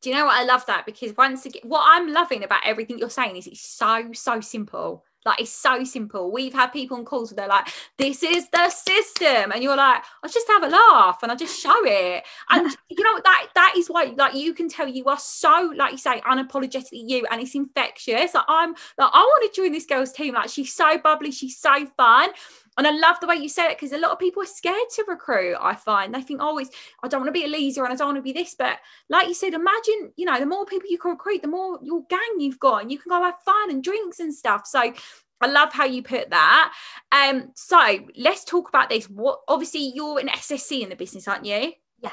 Do 0.00 0.10
you 0.10 0.16
know 0.16 0.26
what? 0.26 0.40
I 0.40 0.44
love 0.44 0.64
that 0.66 0.86
because 0.86 1.16
once 1.16 1.44
again 1.46 1.62
what 1.64 1.82
i'm 1.84 2.12
loving 2.12 2.44
about 2.44 2.62
everything 2.64 2.98
you're 2.98 3.10
saying 3.10 3.36
is 3.36 3.46
it's 3.46 3.60
so 3.60 4.12
so 4.12 4.40
simple 4.40 5.04
like 5.24 5.40
it's 5.40 5.52
so 5.52 5.84
simple. 5.84 6.30
We've 6.30 6.52
had 6.54 6.68
people 6.68 6.96
on 6.96 7.04
calls 7.04 7.30
where 7.30 7.36
they're 7.36 7.48
like, 7.48 7.68
"This 7.96 8.22
is 8.22 8.48
the 8.50 8.70
system," 8.70 9.52
and 9.52 9.62
you're 9.62 9.76
like, 9.76 10.02
"I 10.22 10.28
just 10.28 10.48
have 10.48 10.62
a 10.62 10.68
laugh 10.68 11.18
and 11.22 11.32
I 11.32 11.34
just 11.34 11.60
show 11.60 11.74
it." 11.84 12.24
And 12.50 12.76
you 12.88 13.04
know 13.04 13.20
that 13.24 13.46
that 13.54 13.74
is 13.76 13.88
why, 13.88 14.14
like, 14.16 14.34
you 14.34 14.54
can 14.54 14.68
tell 14.68 14.88
you 14.88 15.04
are 15.06 15.18
so, 15.18 15.72
like 15.76 15.92
you 15.92 15.98
say, 15.98 16.20
unapologetically 16.20 17.08
you, 17.08 17.26
and 17.30 17.40
it's 17.40 17.54
infectious. 17.54 18.34
Like 18.34 18.44
I'm, 18.48 18.70
like 18.70 19.10
I 19.12 19.20
want 19.20 19.52
to 19.52 19.60
join 19.60 19.72
this 19.72 19.86
girl's 19.86 20.12
team. 20.12 20.34
Like 20.34 20.50
she's 20.50 20.74
so 20.74 20.98
bubbly, 20.98 21.30
she's 21.30 21.58
so 21.58 21.86
fun. 21.96 22.30
And 22.78 22.86
I 22.86 22.92
love 22.92 23.18
the 23.20 23.26
way 23.26 23.34
you 23.34 23.48
say 23.48 23.66
it 23.66 23.76
because 23.76 23.92
a 23.92 23.98
lot 23.98 24.12
of 24.12 24.20
people 24.20 24.42
are 24.42 24.46
scared 24.46 24.88
to 24.94 25.04
recruit. 25.08 25.56
I 25.60 25.74
find 25.74 26.14
they 26.14 26.22
think, 26.22 26.40
oh, 26.40 26.60
I 27.02 27.08
don't 27.08 27.20
want 27.20 27.28
to 27.28 27.32
be 27.32 27.44
a 27.44 27.48
leader 27.48 27.82
and 27.84 27.92
I 27.92 27.96
don't 27.96 28.06
want 28.06 28.18
to 28.18 28.22
be 28.22 28.32
this. 28.32 28.54
But 28.54 28.78
like 29.10 29.26
you 29.26 29.34
said, 29.34 29.52
imagine, 29.52 30.12
you 30.16 30.24
know, 30.24 30.38
the 30.38 30.46
more 30.46 30.64
people 30.64 30.88
you 30.88 30.96
can 30.96 31.10
recruit, 31.10 31.42
the 31.42 31.48
more 31.48 31.80
your 31.82 32.04
gang 32.08 32.38
you've 32.38 32.60
got 32.60 32.82
and 32.82 32.92
you 32.92 32.98
can 32.98 33.10
go 33.10 33.20
have 33.20 33.40
fun 33.44 33.70
and 33.70 33.82
drinks 33.82 34.20
and 34.20 34.32
stuff. 34.32 34.64
So 34.64 34.92
I 35.40 35.46
love 35.46 35.72
how 35.72 35.86
you 35.86 36.04
put 36.04 36.30
that. 36.30 36.72
Um, 37.10 37.50
so 37.56 38.06
let's 38.16 38.44
talk 38.44 38.68
about 38.68 38.90
this. 38.90 39.10
What 39.10 39.40
obviously 39.48 39.92
you're 39.92 40.20
an 40.20 40.28
SSC 40.28 40.80
in 40.80 40.88
the 40.88 40.96
business, 40.96 41.26
aren't 41.26 41.46
you? 41.46 41.72
Yes. 42.00 42.12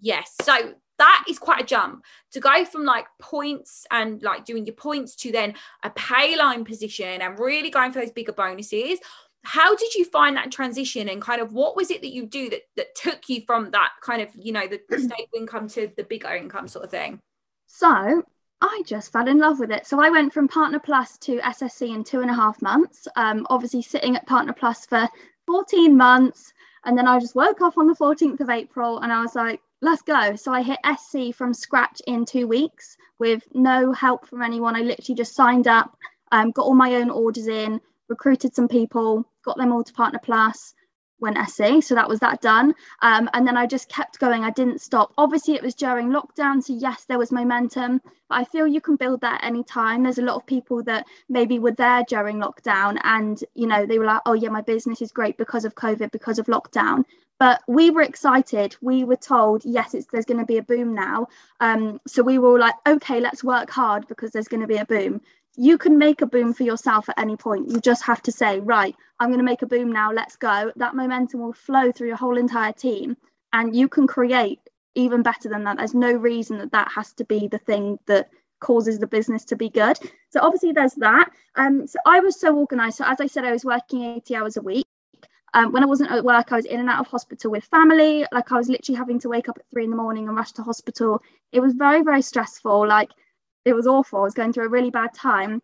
Yes. 0.00 0.34
So 0.42 0.74
that 0.98 1.24
is 1.28 1.40
quite 1.40 1.60
a 1.60 1.66
jump 1.66 2.04
to 2.32 2.40
go 2.40 2.64
from 2.64 2.84
like 2.84 3.06
points 3.20 3.84
and 3.90 4.22
like 4.22 4.44
doing 4.44 4.64
your 4.64 4.76
points 4.76 5.16
to 5.16 5.32
then 5.32 5.54
a 5.82 5.90
pay 5.90 6.36
line 6.36 6.64
position 6.64 7.20
and 7.20 7.38
really 7.38 7.70
going 7.70 7.92
for 7.92 7.98
those 7.98 8.12
bigger 8.12 8.32
bonuses 8.32 9.00
how 9.44 9.74
did 9.76 9.94
you 9.94 10.04
find 10.04 10.36
that 10.36 10.50
transition 10.50 11.08
and 11.08 11.20
kind 11.20 11.40
of 11.40 11.52
what 11.52 11.76
was 11.76 11.90
it 11.90 12.00
that 12.00 12.12
you 12.12 12.26
do 12.26 12.50
that 12.50 12.62
that 12.76 12.94
took 12.94 13.28
you 13.28 13.42
from 13.46 13.70
that 13.70 13.90
kind 14.02 14.22
of 14.22 14.28
you 14.34 14.52
know 14.52 14.66
the 14.66 14.80
stable 14.98 15.28
income 15.36 15.68
to 15.68 15.90
the 15.96 16.04
bigger 16.04 16.34
income 16.34 16.66
sort 16.66 16.84
of 16.84 16.90
thing 16.90 17.20
so 17.66 18.22
I 18.60 18.82
just 18.86 19.12
fell 19.12 19.28
in 19.28 19.38
love 19.38 19.58
with 19.58 19.70
it. 19.70 19.86
So 19.86 20.00
I 20.00 20.08
went 20.08 20.32
from 20.32 20.48
Partner 20.48 20.78
Plus 20.78 21.18
to 21.18 21.38
SSC 21.38 21.94
in 21.94 22.02
two 22.02 22.20
and 22.20 22.30
a 22.30 22.34
half 22.34 22.62
months. 22.62 23.06
Um, 23.14 23.46
obviously, 23.50 23.82
sitting 23.82 24.16
at 24.16 24.26
Partner 24.26 24.54
Plus 24.54 24.86
for 24.86 25.06
14 25.46 25.94
months. 25.94 26.52
And 26.86 26.96
then 26.96 27.06
I 27.06 27.18
just 27.18 27.34
woke 27.34 27.60
up 27.60 27.76
on 27.76 27.86
the 27.86 27.94
14th 27.94 28.40
of 28.40 28.48
April 28.48 29.00
and 29.00 29.12
I 29.12 29.20
was 29.20 29.34
like, 29.34 29.60
let's 29.82 30.02
go. 30.02 30.36
So 30.36 30.52
I 30.52 30.62
hit 30.62 30.78
SC 30.98 31.34
from 31.34 31.52
scratch 31.52 32.00
in 32.06 32.24
two 32.24 32.46
weeks 32.46 32.96
with 33.18 33.42
no 33.52 33.92
help 33.92 34.26
from 34.26 34.42
anyone. 34.42 34.76
I 34.76 34.80
literally 34.80 35.16
just 35.16 35.34
signed 35.34 35.68
up, 35.68 35.96
um, 36.32 36.50
got 36.50 36.64
all 36.64 36.74
my 36.74 36.94
own 36.94 37.10
orders 37.10 37.48
in, 37.48 37.80
recruited 38.08 38.54
some 38.54 38.68
people, 38.68 39.26
got 39.44 39.56
them 39.56 39.72
all 39.72 39.84
to 39.84 39.92
Partner 39.92 40.20
Plus, 40.22 40.74
went 41.20 41.38
SC. 41.48 41.82
So 41.82 41.94
that 41.94 42.08
was 42.08 42.20
that 42.20 42.40
done. 42.40 42.74
Um, 43.02 43.28
and 43.32 43.46
then 43.46 43.56
I 43.56 43.66
just 43.66 43.88
kept 43.88 44.18
going. 44.18 44.44
I 44.44 44.50
didn't 44.50 44.80
stop. 44.80 45.12
Obviously, 45.16 45.54
it 45.54 45.62
was 45.62 45.74
during 45.74 46.10
lockdown. 46.10 46.62
So, 46.62 46.74
yes, 46.74 47.04
there 47.04 47.18
was 47.18 47.32
momentum, 47.32 48.00
but 48.28 48.38
I 48.38 48.44
feel 48.44 48.66
you 48.66 48.80
can 48.80 48.96
build 48.96 49.20
that 49.22 49.40
any 49.42 49.64
time. 49.64 50.02
There's 50.02 50.18
a 50.18 50.22
lot 50.22 50.36
of 50.36 50.46
people 50.46 50.82
that 50.84 51.06
maybe 51.28 51.58
were 51.58 51.72
there 51.72 52.04
during 52.08 52.38
lockdown 52.38 52.98
and, 53.04 53.42
you 53.54 53.66
know, 53.66 53.86
they 53.86 53.98
were 53.98 54.04
like, 54.04 54.22
oh, 54.26 54.34
yeah, 54.34 54.50
my 54.50 54.60
business 54.60 55.02
is 55.02 55.12
great 55.12 55.36
because 55.36 55.64
of 55.64 55.74
COVID, 55.74 56.10
because 56.10 56.38
of 56.38 56.46
lockdown. 56.46 57.04
But 57.40 57.62
we 57.66 57.90
were 57.90 58.02
excited. 58.02 58.76
We 58.80 59.02
were 59.04 59.16
told, 59.16 59.64
yes, 59.64 59.94
it's, 59.94 60.06
there's 60.12 60.24
going 60.24 60.38
to 60.38 60.46
be 60.46 60.58
a 60.58 60.62
boom 60.62 60.94
now. 60.94 61.26
Um, 61.60 62.00
so 62.06 62.22
we 62.22 62.38
were 62.38 62.58
like, 62.58 62.74
okay, 62.86 63.18
let's 63.20 63.42
work 63.42 63.70
hard 63.70 64.06
because 64.06 64.30
there's 64.30 64.48
going 64.48 64.60
to 64.60 64.68
be 64.68 64.76
a 64.76 64.84
boom 64.84 65.20
you 65.56 65.78
can 65.78 65.98
make 65.98 66.20
a 66.20 66.26
boom 66.26 66.52
for 66.52 66.64
yourself 66.64 67.08
at 67.08 67.18
any 67.18 67.36
point. 67.36 67.70
You 67.70 67.80
just 67.80 68.04
have 68.04 68.22
to 68.22 68.32
say, 68.32 68.60
right, 68.60 68.94
I'm 69.20 69.28
going 69.28 69.38
to 69.38 69.44
make 69.44 69.62
a 69.62 69.66
boom 69.66 69.92
now, 69.92 70.12
let's 70.12 70.36
go. 70.36 70.72
That 70.76 70.96
momentum 70.96 71.40
will 71.40 71.52
flow 71.52 71.92
through 71.92 72.08
your 72.08 72.16
whole 72.16 72.36
entire 72.36 72.72
team 72.72 73.16
and 73.52 73.74
you 73.74 73.88
can 73.88 74.06
create 74.06 74.60
even 74.94 75.22
better 75.22 75.48
than 75.48 75.64
that. 75.64 75.76
There's 75.78 75.94
no 75.94 76.12
reason 76.12 76.58
that 76.58 76.72
that 76.72 76.90
has 76.94 77.12
to 77.14 77.24
be 77.24 77.48
the 77.48 77.58
thing 77.58 77.98
that 78.06 78.30
causes 78.60 78.98
the 78.98 79.06
business 79.06 79.44
to 79.44 79.56
be 79.56 79.68
good. 79.68 79.98
So 80.30 80.40
obviously 80.40 80.72
there's 80.72 80.94
that. 80.94 81.30
Um, 81.56 81.86
so 81.86 81.98
I 82.06 82.20
was 82.20 82.40
so 82.40 82.56
organized. 82.56 82.96
So 82.96 83.04
as 83.06 83.20
I 83.20 83.26
said, 83.26 83.44
I 83.44 83.52
was 83.52 83.64
working 83.64 84.02
80 84.04 84.36
hours 84.36 84.56
a 84.56 84.62
week. 84.62 84.86
Um, 85.52 85.70
when 85.70 85.84
I 85.84 85.86
wasn't 85.86 86.10
at 86.10 86.24
work, 86.24 86.50
I 86.50 86.56
was 86.56 86.64
in 86.64 86.80
and 86.80 86.88
out 86.88 86.98
of 86.98 87.06
hospital 87.06 87.50
with 87.52 87.64
family. 87.64 88.26
Like 88.32 88.50
I 88.50 88.56
was 88.56 88.68
literally 88.68 88.98
having 88.98 89.20
to 89.20 89.28
wake 89.28 89.48
up 89.48 89.58
at 89.58 89.70
three 89.70 89.84
in 89.84 89.90
the 89.90 89.96
morning 89.96 90.26
and 90.26 90.36
rush 90.36 90.50
to 90.52 90.62
hospital. 90.62 91.22
It 91.52 91.60
was 91.60 91.74
very, 91.74 92.02
very 92.02 92.22
stressful. 92.22 92.88
Like 92.88 93.10
it 93.64 93.74
was 93.74 93.86
awful. 93.86 94.20
I 94.20 94.22
was 94.22 94.34
going 94.34 94.52
through 94.52 94.66
a 94.66 94.70
really 94.70 94.90
bad 94.90 95.14
time. 95.14 95.62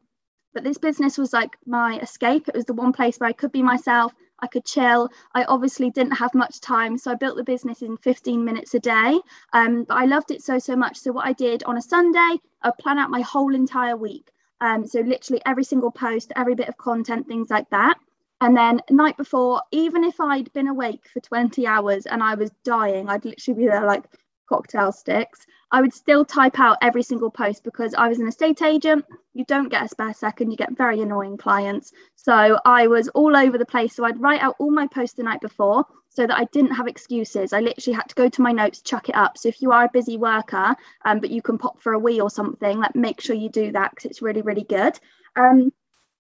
But 0.53 0.65
this 0.65 0.79
business 0.79 1.17
was 1.17 1.33
like 1.33 1.57
my 1.67 1.99
escape. 2.01 2.49
It 2.49 2.57
was 2.57 2.65
the 2.65 2.75
one 2.75 2.93
place 2.93 3.19
where 3.19 3.29
I 3.29 3.33
could 3.33 3.53
be 3.53 3.63
myself. 3.63 4.13
I 4.41 4.47
could 4.47 4.65
chill. 4.65 5.09
I 5.35 5.45
obviously 5.45 5.91
didn't 5.91 6.17
have 6.17 6.35
much 6.35 6.61
time, 6.61 6.99
so 6.99 7.13
I 7.13 7.15
built 7.15 7.37
the 7.37 7.45
business 7.45 7.83
in 7.83 7.97
15 7.99 8.45
minutes 8.45 8.75
a 8.75 8.81
day. 8.81 9.21
Um, 9.53 9.85
but 9.85 9.95
I 9.95 10.07
loved 10.07 10.31
it 10.31 10.43
so 10.43 10.59
so 10.59 10.75
much. 10.75 10.97
So 10.99 11.13
what 11.13 11.27
I 11.27 11.33
did 11.33 11.63
on 11.65 11.77
a 11.77 11.83
Sunday, 11.83 12.41
I 12.63 12.73
plan 12.81 12.99
out 12.99 13.11
my 13.11 13.21
whole 13.21 13.55
entire 13.55 13.97
week. 13.97 14.31
Um, 14.61 14.87
so 14.87 15.01
literally 15.01 15.41
every 15.47 15.65
single 15.65 15.91
post, 15.91 16.33
every 16.37 16.55
bit 16.55 16.69
of 16.69 16.77
content, 16.79 17.29
things 17.29 17.51
like 17.51 17.69
that. 17.71 17.99
And 18.41 18.57
then 18.57 18.81
night 18.91 19.17
before, 19.17 19.63
even 19.71 20.03
if 20.03 20.19
I'd 20.21 20.53
been 20.53 20.69
awake 20.69 21.07
for 21.13 21.21
20 21.21 21.67
hours 21.67 22.07
and 22.07 22.23
I 22.23 22.35
was 22.35 22.51
dying, 22.65 23.09
I'd 23.09 23.25
literally 23.25 23.61
be 23.61 23.69
there 23.69 23.87
like, 23.87 24.05
cocktail 24.51 24.93
sticks, 24.93 25.47
I 25.73 25.81
would 25.81 25.95
still 25.95 26.25
type 26.25 26.59
out 26.59 26.79
every 26.83 27.03
single 27.03 27.31
post 27.31 27.63
because 27.63 27.95
I 27.95 28.09
was 28.09 28.19
an 28.19 28.27
estate 28.27 28.61
agent. 28.61 29.05
You 29.33 29.45
don't 29.45 29.69
get 29.69 29.85
a 29.85 29.89
spare 29.89 30.13
second, 30.13 30.51
you 30.51 30.57
get 30.57 30.77
very 30.77 31.01
annoying 31.01 31.37
clients. 31.37 31.93
So 32.17 32.59
I 32.65 32.89
was 32.89 33.09
all 33.09 33.37
over 33.37 33.57
the 33.57 33.65
place. 33.65 33.95
So 33.95 34.05
I'd 34.05 34.21
write 34.21 34.43
out 34.43 34.57
all 34.59 34.73
my 34.73 34.89
posts 34.89 35.17
the 35.17 35.23
night 35.23 35.41
before 35.41 35.87
so 36.09 36.27
that 36.27 36.37
I 36.37 36.45
didn't 36.47 36.75
have 36.75 36.89
excuses. 36.89 37.53
I 37.53 37.61
literally 37.61 37.95
had 37.95 38.09
to 38.09 38.17
go 38.17 38.29
to 38.29 38.43
my 38.43 38.51
notes, 38.51 38.83
chuck 38.83 39.09
it 39.09 39.15
up. 39.15 39.39
So 39.39 39.49
if 39.49 39.63
you 39.63 39.71
are 39.71 39.85
a 39.85 39.91
busy 39.93 40.17
worker, 40.17 40.75
um, 41.05 41.21
but 41.21 41.31
you 41.31 41.41
can 41.41 41.57
pop 41.57 41.81
for 41.81 41.93
a 41.93 41.99
wee 41.99 42.21
or 42.21 42.31
something, 42.31 42.79
like 42.79 42.97
make 42.97 43.21
sure 43.21 43.37
you 43.37 43.49
do 43.49 43.71
that 43.73 43.93
because 43.93 44.11
it's 44.11 44.23
really, 44.23 44.43
really 44.43 44.65
good. 44.65 44.99
Um, 45.37 45.73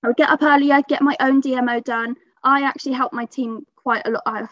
I 0.04 0.06
would 0.06 0.16
get 0.16 0.30
up 0.30 0.42
earlier, 0.42 0.80
get 0.88 1.02
my 1.02 1.16
own 1.18 1.42
DMO 1.42 1.82
done. 1.82 2.16
I 2.42 2.62
actually 2.62 2.92
help 2.92 3.12
my 3.12 3.26
team 3.26 3.66
quite 3.82 4.06
a 4.06 4.10
lot 4.10 4.50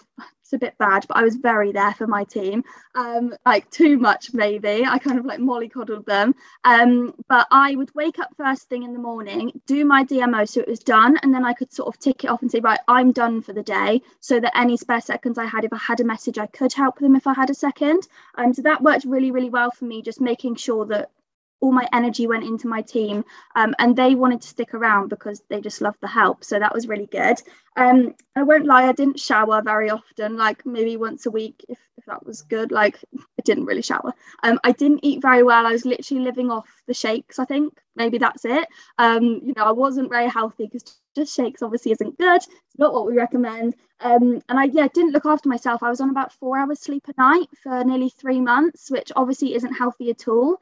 it's 0.49 0.55
a 0.55 0.59
bit 0.59 0.79
bad, 0.79 1.05
but 1.07 1.19
I 1.19 1.25
was 1.25 1.37
very 1.37 1.73
there 1.73 1.93
for 1.93 2.07
my 2.07 2.25
team. 2.25 2.65
Um, 2.95 3.35
like 3.45 3.71
too 3.71 3.99
much, 3.99 4.33
maybe. 4.33 4.83
I 4.87 4.99
kind 4.99 5.19
of 5.19 5.27
like 5.27 5.41
mollycoddled 5.41 6.07
them. 6.07 6.35
Um, 6.65 7.15
but 7.29 7.47
I 7.51 7.75
would 7.77 7.95
wake 7.95 8.19
up 8.19 8.31
first 8.35 8.67
thing 8.71 8.83
in 8.83 8.95
the 8.95 8.99
morning, 8.99 9.61
do 9.67 9.85
my 9.85 10.05
DMO 10.05 10.49
so 10.49 10.61
it 10.61 10.69
was 10.69 10.79
done, 10.79 11.19
and 11.23 11.35
then 11.35 11.45
I 11.45 11.53
could 11.53 11.71
sort 11.71 11.95
of 11.95 12.01
tick 12.01 12.25
it 12.25 12.31
off 12.31 12.41
and 12.41 12.51
say, 12.51 12.61
right, 12.61 12.81
I'm 12.89 13.13
done 13.13 13.43
for 13.43 13.53
the 13.53 13.63
day. 13.63 14.01
So 14.21 14.41
that 14.41 14.57
any 14.59 14.79
spare 14.79 15.03
seconds 15.03 15.37
I 15.37 15.45
had, 15.45 15.65
if 15.65 15.73
I 15.73 15.79
had 15.79 16.01
a 16.01 16.05
message, 16.05 16.39
I 16.39 16.47
could 16.47 16.73
help 16.73 16.99
them 16.99 17.15
if 17.15 17.27
I 17.27 17.35
had 17.35 17.51
a 17.51 17.55
second. 17.55 18.09
Um, 18.37 18.55
so 18.55 18.63
that 18.63 18.83
worked 18.83 19.05
really, 19.05 19.31
really 19.31 19.51
well 19.51 19.71
for 19.71 19.85
me, 19.85 20.01
just 20.01 20.21
making 20.21 20.55
sure 20.55 20.87
that 20.87 21.11
all 21.61 21.73
my 21.73 21.89
energy 21.93 22.27
went 22.27 22.45
into 22.45 22.69
my 22.69 22.83
team 22.83 23.25
um, 23.57 23.75
and 23.79 23.97
they 23.97 24.15
wanted 24.15 24.41
to 24.41 24.49
stick 24.49 24.75
around 24.75 25.09
because 25.09 25.43
they 25.49 25.61
just 25.61 25.81
loved 25.81 25.99
the 26.01 26.09
help 26.09 26.45
so 26.45 26.59
that 26.59 26.75
was 26.75 26.89
really 26.89 27.07
good. 27.07 27.37
Um, 27.77 28.15
i 28.35 28.43
won't 28.43 28.67
lie 28.67 28.89
i 28.89 28.93
didn't 28.93 29.21
shower 29.21 29.63
very 29.63 29.89
often 29.89 30.37
like 30.37 30.67
maybe 30.67 30.97
once 30.97 31.27
a 31.27 31.31
week 31.31 31.65
if, 31.69 31.79
if 31.97 32.05
that 32.07 32.27
was 32.27 32.43
good 32.43 32.73
like 32.73 32.99
i 33.15 33.43
didn't 33.45 33.67
really 33.67 33.83
shower. 33.83 34.13
Um, 34.43 34.59
i 34.65 34.73
didn't 34.73 35.05
eat 35.05 35.23
very 35.23 35.43
well 35.45 35.65
i 35.65 35.73
was 35.73 35.85
literally 35.85 36.25
living 36.25 36.51
off 36.51 36.69
the 36.89 36.95
shakes 36.95 37.39
i 37.39 37.45
think 37.45 37.79
maybe 37.95 38.19
that's 38.19 38.45
it. 38.45 38.67
Um, 38.99 39.23
you 39.45 39.55
know 39.57 39.65
i 39.65 39.71
wasn't 39.71 40.11
very 40.11 40.29
healthy 40.29 40.67
because 40.67 41.01
just 41.15 41.35
shakes 41.37 41.63
obviously 41.63 41.93
isn't 41.93 42.19
good 42.19 42.37
it's 42.37 42.79
not 42.79 42.93
what 42.93 43.07
we 43.07 43.17
recommend. 43.17 43.75
Um, 44.01 44.41
and 44.49 44.59
i 44.59 44.65
yeah 44.65 44.89
didn't 44.93 45.13
look 45.13 45.27
after 45.27 45.49
myself 45.49 45.83
i 45.83 45.91
was 45.91 46.01
on 46.01 46.11
about 46.11 46.33
four 46.33 46.59
hours 46.59 46.81
sleep 46.81 47.05
a 47.09 47.15
night 47.17 47.49
for 47.63 47.85
nearly 47.85 48.09
three 48.09 48.41
months 48.41 48.91
which 48.91 49.13
obviously 49.15 49.55
isn't 49.55 49.75
healthy 49.75 50.11
at 50.11 50.27
all 50.27 50.59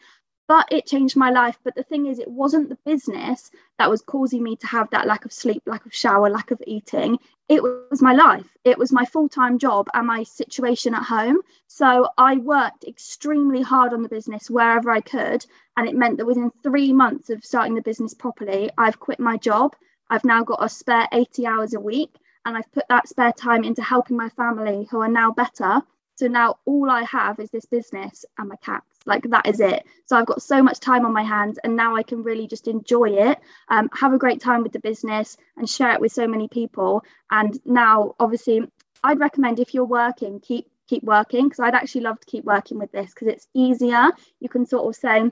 but 0.48 0.66
it 0.70 0.86
changed 0.86 1.16
my 1.16 1.30
life. 1.30 1.58
But 1.64 1.74
the 1.74 1.82
thing 1.82 2.06
is, 2.06 2.18
it 2.18 2.30
wasn't 2.30 2.68
the 2.68 2.78
business 2.84 3.50
that 3.78 3.90
was 3.90 4.02
causing 4.02 4.42
me 4.42 4.56
to 4.56 4.66
have 4.66 4.88
that 4.90 5.06
lack 5.06 5.24
of 5.24 5.32
sleep, 5.32 5.62
lack 5.66 5.86
of 5.86 5.94
shower, 5.94 6.30
lack 6.30 6.50
of 6.50 6.62
eating. 6.66 7.18
It 7.48 7.62
was 7.62 8.02
my 8.02 8.12
life. 8.12 8.56
It 8.64 8.78
was 8.78 8.92
my 8.92 9.04
full 9.04 9.28
time 9.28 9.58
job 9.58 9.88
and 9.94 10.06
my 10.06 10.22
situation 10.22 10.94
at 10.94 11.02
home. 11.02 11.38
So 11.66 12.08
I 12.16 12.36
worked 12.36 12.84
extremely 12.84 13.62
hard 13.62 13.92
on 13.92 14.02
the 14.02 14.08
business 14.08 14.50
wherever 14.50 14.90
I 14.90 15.00
could. 15.00 15.44
And 15.76 15.88
it 15.88 15.94
meant 15.94 16.18
that 16.18 16.26
within 16.26 16.50
three 16.62 16.92
months 16.92 17.30
of 17.30 17.44
starting 17.44 17.74
the 17.74 17.82
business 17.82 18.14
properly, 18.14 18.70
I've 18.78 19.00
quit 19.00 19.20
my 19.20 19.36
job. 19.36 19.74
I've 20.10 20.24
now 20.24 20.44
got 20.44 20.64
a 20.64 20.68
spare 20.68 21.08
80 21.12 21.46
hours 21.46 21.74
a 21.74 21.80
week. 21.80 22.14
And 22.44 22.56
I've 22.56 22.70
put 22.70 22.84
that 22.88 23.08
spare 23.08 23.32
time 23.32 23.64
into 23.64 23.82
helping 23.82 24.16
my 24.16 24.28
family 24.28 24.86
who 24.90 25.00
are 25.00 25.08
now 25.08 25.32
better. 25.32 25.82
So 26.16 26.26
now 26.28 26.56
all 26.64 26.90
I 26.90 27.02
have 27.04 27.38
is 27.38 27.50
this 27.50 27.66
business 27.66 28.24
and 28.38 28.48
my 28.48 28.56
cats. 28.56 28.86
Like 29.04 29.22
that 29.30 29.46
is 29.46 29.60
it. 29.60 29.84
So 30.06 30.16
i've 30.16 30.26
got 30.26 30.42
so 30.42 30.62
much 30.62 30.80
time 30.80 31.04
on 31.04 31.12
my 31.12 31.22
hands 31.22 31.58
and 31.62 31.76
now 31.76 31.94
i 31.94 32.02
can 32.02 32.22
really 32.22 32.46
just 32.46 32.66
enjoy 32.66 33.10
it 33.10 33.38
um, 33.68 33.88
have 33.92 34.12
a 34.12 34.18
great 34.18 34.40
time 34.40 34.62
with 34.62 34.72
the 34.72 34.80
business 34.80 35.36
and 35.56 35.68
share 35.68 35.92
it 35.92 36.00
with 36.00 36.12
so 36.12 36.26
many 36.26 36.48
people. 36.48 37.04
And 37.30 37.58
now 37.64 38.14
obviously 38.18 38.62
i'd 39.04 39.20
recommend 39.20 39.60
if 39.60 39.74
you're 39.74 39.84
working 39.84 40.40
keep 40.40 40.68
keep 40.88 41.02
working 41.02 41.44
because 41.44 41.60
i'd 41.60 41.74
actually 41.74 42.00
love 42.00 42.18
to 42.18 42.26
keep 42.26 42.44
working 42.44 42.78
with 42.78 42.90
this 42.92 43.12
because 43.12 43.28
it's 43.28 43.46
easier. 43.54 44.10
You 44.40 44.48
can 44.48 44.66
sort 44.66 44.88
of 44.88 44.98
say 44.98 45.30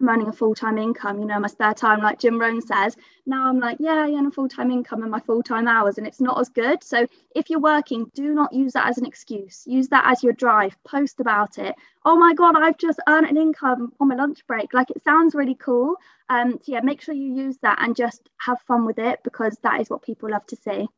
I'm 0.00 0.08
earning 0.08 0.28
a 0.28 0.32
full-time 0.32 0.78
income, 0.78 1.18
you 1.18 1.26
know, 1.26 1.40
my 1.40 1.48
spare 1.48 1.74
time, 1.74 2.00
like 2.00 2.20
Jim 2.20 2.40
Rohn 2.40 2.60
says. 2.60 2.96
Now 3.26 3.48
I'm 3.48 3.58
like, 3.58 3.78
yeah, 3.80 4.04
I 4.04 4.12
earn 4.12 4.26
a 4.26 4.30
full-time 4.30 4.70
income 4.70 5.02
and 5.02 5.10
my 5.10 5.18
full-time 5.20 5.66
hours, 5.66 5.98
and 5.98 6.06
it's 6.06 6.20
not 6.20 6.40
as 6.40 6.48
good. 6.48 6.84
So 6.84 7.06
if 7.34 7.50
you're 7.50 7.60
working, 7.60 8.10
do 8.14 8.32
not 8.32 8.52
use 8.52 8.74
that 8.74 8.86
as 8.86 8.98
an 8.98 9.06
excuse. 9.06 9.64
Use 9.66 9.88
that 9.88 10.04
as 10.06 10.22
your 10.22 10.34
drive. 10.34 10.76
Post 10.84 11.18
about 11.20 11.58
it. 11.58 11.74
Oh 12.04 12.16
my 12.16 12.32
God, 12.34 12.56
I've 12.56 12.78
just 12.78 13.00
earned 13.08 13.26
an 13.26 13.36
income 13.36 13.92
on 13.98 14.08
my 14.08 14.14
lunch 14.14 14.46
break. 14.46 14.72
Like 14.72 14.90
it 14.90 15.02
sounds 15.02 15.34
really 15.34 15.56
cool. 15.56 15.96
Um, 16.28 16.52
so 16.62 16.72
yeah, 16.72 16.80
make 16.80 17.00
sure 17.02 17.14
you 17.14 17.34
use 17.34 17.58
that 17.62 17.78
and 17.80 17.96
just 17.96 18.28
have 18.38 18.60
fun 18.62 18.84
with 18.84 18.98
it 18.98 19.20
because 19.24 19.56
that 19.62 19.80
is 19.80 19.90
what 19.90 20.02
people 20.02 20.30
love 20.30 20.46
to 20.46 20.56
see. 20.56 20.88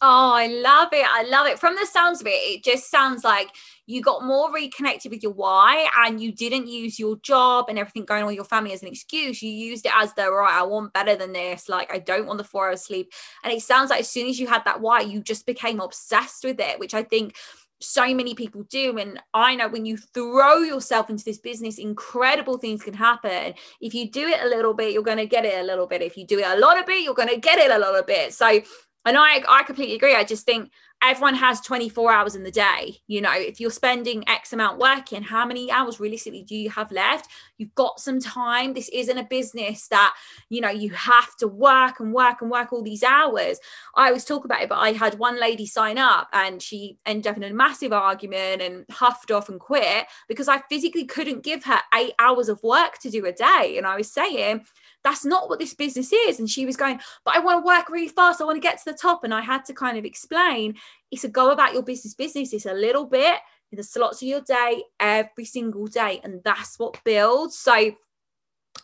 Oh, 0.00 0.32
I 0.32 0.46
love 0.46 0.90
it. 0.92 1.04
I 1.04 1.24
love 1.24 1.48
it. 1.48 1.58
From 1.58 1.74
the 1.74 1.84
sounds 1.84 2.20
of 2.20 2.28
it, 2.28 2.30
it 2.30 2.62
just 2.62 2.88
sounds 2.88 3.24
like 3.24 3.48
you 3.86 4.00
got 4.00 4.22
more 4.22 4.52
reconnected 4.52 5.10
with 5.10 5.24
your 5.24 5.32
why 5.32 5.88
and 5.98 6.22
you 6.22 6.30
didn't 6.30 6.68
use 6.68 7.00
your 7.00 7.16
job 7.16 7.66
and 7.68 7.78
everything 7.78 8.04
going 8.04 8.22
on 8.22 8.28
with 8.28 8.36
your 8.36 8.44
family 8.44 8.72
as 8.72 8.82
an 8.82 8.88
excuse. 8.88 9.42
You 9.42 9.50
used 9.50 9.86
it 9.86 9.92
as 9.96 10.14
the 10.14 10.30
right, 10.30 10.60
I 10.60 10.62
want 10.62 10.92
better 10.92 11.16
than 11.16 11.32
this. 11.32 11.68
Like, 11.68 11.92
I 11.92 11.98
don't 11.98 12.26
want 12.26 12.38
the 12.38 12.44
four 12.44 12.68
hours 12.68 12.82
sleep. 12.82 13.12
And 13.42 13.52
it 13.52 13.60
sounds 13.62 13.90
like 13.90 14.00
as 14.00 14.10
soon 14.10 14.28
as 14.28 14.38
you 14.38 14.46
had 14.46 14.64
that 14.66 14.80
why, 14.80 15.00
you 15.00 15.20
just 15.20 15.46
became 15.46 15.80
obsessed 15.80 16.44
with 16.44 16.60
it, 16.60 16.78
which 16.78 16.94
I 16.94 17.02
think 17.02 17.34
so 17.80 18.12
many 18.12 18.34
people 18.34 18.64
do 18.64 18.98
and 18.98 19.20
i 19.34 19.54
know 19.54 19.68
when 19.68 19.86
you 19.86 19.96
throw 19.96 20.56
yourself 20.56 21.10
into 21.10 21.22
this 21.22 21.38
business 21.38 21.78
incredible 21.78 22.58
things 22.58 22.82
can 22.82 22.92
happen 22.92 23.54
if 23.80 23.94
you 23.94 24.10
do 24.10 24.26
it 24.26 24.42
a 24.42 24.48
little 24.48 24.74
bit 24.74 24.92
you're 24.92 25.00
going 25.00 25.16
to 25.16 25.26
get 25.26 25.44
it 25.44 25.60
a 25.60 25.62
little 25.62 25.86
bit 25.86 26.02
if 26.02 26.16
you 26.16 26.26
do 26.26 26.40
it 26.40 26.44
a 26.44 26.58
lot 26.58 26.76
of 26.76 26.86
bit 26.86 27.04
you're 27.04 27.14
going 27.14 27.28
to 27.28 27.38
get 27.38 27.56
it 27.56 27.70
a 27.70 27.78
lot 27.78 27.96
of 27.96 28.04
bit 28.04 28.34
so 28.34 28.60
and 29.08 29.16
I 29.18 29.42
I 29.48 29.62
completely 29.62 29.96
agree. 29.96 30.14
I 30.14 30.24
just 30.24 30.44
think 30.46 30.70
everyone 31.00 31.36
has 31.36 31.60
24 31.60 32.12
hours 32.12 32.34
in 32.34 32.42
the 32.42 32.50
day. 32.50 32.98
You 33.06 33.20
know 33.20 33.32
if 33.34 33.60
you're 33.60 33.70
spending 33.70 34.28
x 34.28 34.52
amount 34.52 34.78
working 34.78 35.22
how 35.22 35.46
many 35.46 35.70
hours 35.70 36.00
realistically 36.00 36.42
do 36.42 36.54
you 36.54 36.70
have 36.70 36.92
left? 36.92 37.30
You've 37.56 37.74
got 37.74 38.00
some 38.00 38.20
time. 38.20 38.74
This 38.74 38.88
isn't 38.90 39.18
a 39.18 39.24
business 39.24 39.88
that 39.88 40.14
you 40.48 40.60
know 40.60 40.70
you 40.70 40.90
have 40.90 41.34
to 41.36 41.48
work 41.48 42.00
and 42.00 42.12
work 42.12 42.42
and 42.42 42.50
work 42.50 42.72
all 42.72 42.82
these 42.82 43.02
hours. 43.02 43.58
I 43.94 44.08
always 44.08 44.24
talk 44.24 44.44
about 44.44 44.62
it 44.62 44.68
but 44.68 44.78
i 44.78 44.92
had 44.92 45.18
one 45.18 45.40
lady 45.40 45.66
sign 45.66 45.98
up 45.98 46.28
and 46.32 46.62
she 46.62 46.98
ended 47.06 47.26
up 47.26 47.36
in 47.36 47.42
a 47.42 47.52
massive 47.52 47.92
argument 47.92 48.62
and 48.62 48.84
huffed 48.90 49.30
off 49.30 49.48
and 49.48 49.58
quit 49.58 50.06
because 50.28 50.48
i 50.48 50.58
physically 50.68 51.04
couldn't 51.04 51.42
give 51.42 51.64
her 51.64 51.80
eight 51.94 52.12
hours 52.18 52.48
of 52.48 52.62
work 52.62 52.98
to 52.98 53.10
do 53.10 53.24
a 53.26 53.32
day. 53.32 53.74
And 53.76 53.86
i 53.86 53.96
was 53.96 54.10
saying 54.10 54.64
that's 55.08 55.24
not 55.24 55.48
what 55.48 55.58
this 55.58 55.72
business 55.72 56.12
is. 56.12 56.38
And 56.38 56.48
she 56.48 56.66
was 56.66 56.76
going, 56.76 57.00
but 57.24 57.34
I 57.34 57.38
want 57.38 57.62
to 57.62 57.66
work 57.66 57.88
really 57.88 58.08
fast. 58.08 58.40
I 58.40 58.44
want 58.44 58.56
to 58.56 58.60
get 58.60 58.78
to 58.78 58.84
the 58.84 58.96
top. 58.96 59.24
And 59.24 59.32
I 59.32 59.40
had 59.40 59.64
to 59.66 59.74
kind 59.74 59.96
of 59.96 60.04
explain 60.04 60.74
it's 61.10 61.24
a 61.24 61.28
go 61.28 61.50
about 61.50 61.72
your 61.72 61.82
business 61.82 62.14
business. 62.14 62.52
It's 62.52 62.66
a 62.66 62.74
little 62.74 63.06
bit 63.06 63.38
in 63.72 63.76
the 63.76 63.82
slots 63.82 64.20
of 64.20 64.28
your 64.28 64.42
day 64.42 64.82
every 65.00 65.46
single 65.46 65.86
day. 65.86 66.20
And 66.22 66.42
that's 66.44 66.78
what 66.78 67.02
builds. 67.04 67.58
So 67.58 67.92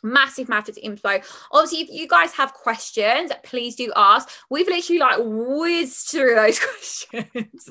massive 0.05 0.49
massive 0.49 0.79
info. 0.83 1.21
Obviously 1.50 1.81
if 1.81 1.88
you 1.91 2.07
guys 2.07 2.33
have 2.33 2.53
questions 2.53 3.33
please 3.43 3.75
do 3.75 3.93
ask. 3.97 4.29
We've 4.50 4.67
literally 4.67 5.00
like 5.00 5.19
whizzed 5.19 6.09
through 6.09 6.35
those 6.35 6.59
questions. 6.64 7.69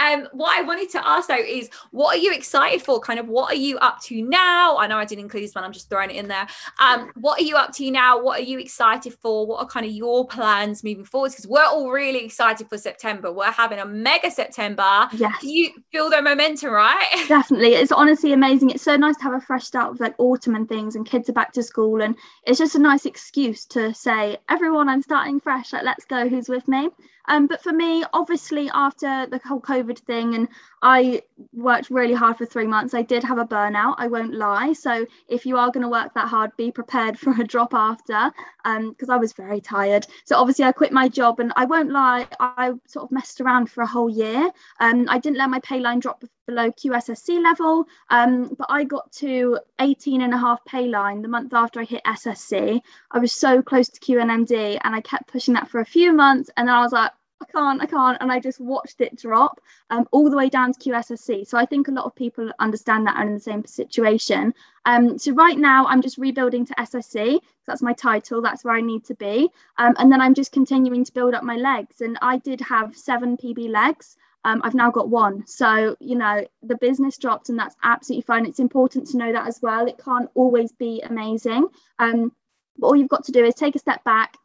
Um 0.00 0.28
what 0.32 0.58
i 0.58 0.62
wanted 0.62 0.90
to 0.90 1.06
ask 1.06 1.28
though 1.28 1.36
is 1.36 1.68
what 1.90 2.16
are 2.16 2.20
you 2.20 2.32
excited 2.32 2.82
for? 2.82 3.00
Kind 3.00 3.20
of 3.20 3.28
what 3.28 3.52
are 3.52 3.56
you 3.56 3.78
up 3.78 4.00
to 4.04 4.22
now? 4.22 4.78
I 4.78 4.86
know 4.86 4.96
i 4.96 5.04
didn't 5.04 5.24
include 5.24 5.44
this 5.44 5.54
one 5.54 5.64
i'm 5.64 5.72
just 5.72 5.90
throwing 5.90 6.10
it 6.10 6.16
in 6.16 6.28
there. 6.28 6.46
Um 6.80 7.10
what 7.14 7.40
are 7.40 7.44
you 7.44 7.56
up 7.56 7.72
to 7.74 7.90
now? 7.90 8.22
What 8.22 8.40
are 8.40 8.44
you 8.44 8.58
excited 8.58 9.14
for? 9.14 9.46
What 9.46 9.60
are 9.60 9.66
kind 9.66 9.86
of 9.86 9.92
your 9.92 10.26
plans 10.26 10.82
moving 10.82 11.04
forward? 11.04 11.32
Because 11.32 11.46
we're 11.46 11.64
all 11.64 11.90
really 11.90 12.24
excited 12.24 12.68
for 12.68 12.78
september. 12.78 13.32
We're 13.32 13.50
having 13.50 13.78
a 13.78 13.86
mega 13.86 14.30
september. 14.30 15.08
Yes. 15.12 15.34
Do 15.42 15.48
you 15.52 15.70
feel 15.92 16.08
the 16.08 16.22
momentum 16.22 16.70
right? 16.70 17.24
Definitely. 17.28 17.74
It's 17.74 17.92
honestly 17.92 18.32
amazing. 18.32 18.70
It's 18.70 18.82
so 18.82 18.96
nice 18.96 19.16
to 19.18 19.24
have 19.24 19.34
a 19.34 19.40
fresh 19.40 19.64
start 19.64 19.92
with 19.92 20.00
like 20.00 20.14
autumn 20.18 20.54
and 20.54 20.68
things 20.68 20.96
and 20.96 21.06
kids 21.06 21.28
are 21.28 21.32
back 21.32 21.45
to 21.52 21.62
school 21.62 22.02
and 22.02 22.16
it's 22.44 22.58
just 22.58 22.74
a 22.74 22.78
nice 22.78 23.06
excuse 23.06 23.64
to 23.66 23.92
say 23.94 24.38
everyone 24.48 24.88
i'm 24.88 25.02
starting 25.02 25.40
fresh. 25.40 25.72
Like 25.72 25.84
let's 25.84 26.04
go. 26.04 26.28
Who's 26.28 26.48
with 26.48 26.66
me 26.68 26.90
um, 27.28 27.46
but 27.46 27.62
for 27.62 27.72
me, 27.72 28.04
obviously, 28.12 28.70
after 28.72 29.26
the 29.26 29.40
whole 29.44 29.60
COVID 29.60 29.98
thing, 30.00 30.34
and 30.34 30.48
I 30.82 31.22
worked 31.52 31.90
really 31.90 32.14
hard 32.14 32.38
for 32.38 32.46
three 32.46 32.66
months, 32.66 32.94
I 32.94 33.02
did 33.02 33.24
have 33.24 33.38
a 33.38 33.44
burnout. 33.44 33.96
I 33.98 34.06
won't 34.06 34.34
lie. 34.34 34.72
So 34.72 35.06
if 35.28 35.44
you 35.46 35.56
are 35.56 35.70
going 35.70 35.82
to 35.82 35.88
work 35.88 36.14
that 36.14 36.28
hard, 36.28 36.56
be 36.56 36.70
prepared 36.70 37.18
for 37.22 37.32
a 37.40 37.44
drop 37.44 37.74
after, 37.74 38.30
because 38.64 39.08
um, 39.08 39.10
I 39.10 39.16
was 39.16 39.32
very 39.32 39.60
tired. 39.60 40.06
So 40.24 40.36
obviously, 40.36 40.64
I 40.64 40.72
quit 40.72 40.92
my 40.92 41.08
job, 41.08 41.40
and 41.40 41.52
I 41.56 41.64
won't 41.64 41.90
lie, 41.90 42.26
I 42.40 42.72
sort 42.86 43.04
of 43.04 43.12
messed 43.12 43.40
around 43.40 43.70
for 43.70 43.82
a 43.82 43.86
whole 43.86 44.10
year. 44.10 44.50
Um, 44.80 45.06
I 45.08 45.18
didn't 45.18 45.38
let 45.38 45.50
my 45.50 45.60
pay 45.60 45.80
line 45.80 46.00
drop 46.00 46.24
below 46.46 46.70
QSSC 46.70 47.42
level, 47.42 47.84
um, 48.10 48.54
but 48.56 48.68
I 48.70 48.84
got 48.84 49.10
to 49.12 49.58
18 49.80 50.22
and 50.22 50.32
a 50.32 50.38
half 50.38 50.64
pay 50.64 50.86
line 50.86 51.20
the 51.20 51.28
month 51.28 51.52
after 51.52 51.80
I 51.80 51.84
hit 51.84 52.04
SSC. 52.04 52.80
I 53.10 53.18
was 53.18 53.32
so 53.32 53.62
close 53.62 53.88
to 53.88 54.00
QNMD, 54.00 54.78
and 54.84 54.94
I 54.94 55.00
kept 55.00 55.26
pushing 55.26 55.54
that 55.54 55.68
for 55.68 55.80
a 55.80 55.84
few 55.84 56.12
months, 56.12 56.50
and 56.56 56.68
then 56.68 56.74
I 56.74 56.82
was 56.82 56.92
like 56.92 57.10
I 57.40 57.44
can't, 57.52 57.82
I 57.82 57.86
can't. 57.86 58.18
And 58.20 58.32
I 58.32 58.40
just 58.40 58.60
watched 58.60 59.00
it 59.00 59.16
drop 59.16 59.60
um, 59.90 60.08
all 60.10 60.30
the 60.30 60.36
way 60.36 60.48
down 60.48 60.72
to 60.72 60.78
QSSC. 60.78 61.46
So 61.46 61.58
I 61.58 61.66
think 61.66 61.88
a 61.88 61.92
lot 61.92 62.06
of 62.06 62.14
people 62.14 62.50
understand 62.58 63.06
that 63.06 63.16
and 63.18 63.28
in 63.28 63.34
the 63.34 63.40
same 63.40 63.64
situation. 63.64 64.54
Um, 64.86 65.18
so 65.18 65.32
right 65.32 65.58
now 65.58 65.86
I'm 65.86 66.00
just 66.00 66.18
rebuilding 66.18 66.64
to 66.66 66.74
SSC. 66.74 67.40
That's 67.66 67.82
my 67.82 67.92
title. 67.92 68.40
That's 68.40 68.64
where 68.64 68.74
I 68.74 68.80
need 68.80 69.04
to 69.06 69.14
be. 69.14 69.50
Um, 69.76 69.94
and 69.98 70.10
then 70.10 70.20
I'm 70.20 70.34
just 70.34 70.52
continuing 70.52 71.04
to 71.04 71.12
build 71.12 71.34
up 71.34 71.42
my 71.42 71.56
legs. 71.56 72.00
And 72.00 72.18
I 72.22 72.38
did 72.38 72.60
have 72.62 72.96
seven 72.96 73.36
PB 73.36 73.68
legs. 73.70 74.16
Um, 74.44 74.60
I've 74.64 74.74
now 74.74 74.90
got 74.90 75.08
one. 75.08 75.46
So, 75.46 75.96
you 76.00 76.16
know, 76.16 76.46
the 76.62 76.76
business 76.76 77.18
dropped 77.18 77.48
and 77.48 77.58
that's 77.58 77.76
absolutely 77.82 78.22
fine. 78.22 78.46
It's 78.46 78.60
important 78.60 79.08
to 79.08 79.18
know 79.18 79.32
that 79.32 79.46
as 79.46 79.60
well. 79.60 79.86
It 79.86 79.98
can't 79.98 80.30
always 80.34 80.72
be 80.72 81.02
amazing. 81.02 81.66
Um, 81.98 82.32
but 82.78 82.86
all 82.86 82.96
you've 82.96 83.08
got 83.08 83.24
to 83.24 83.32
do 83.32 83.44
is 83.44 83.54
take 83.54 83.74
a 83.74 83.80
step 83.80 84.04
back, 84.04 84.36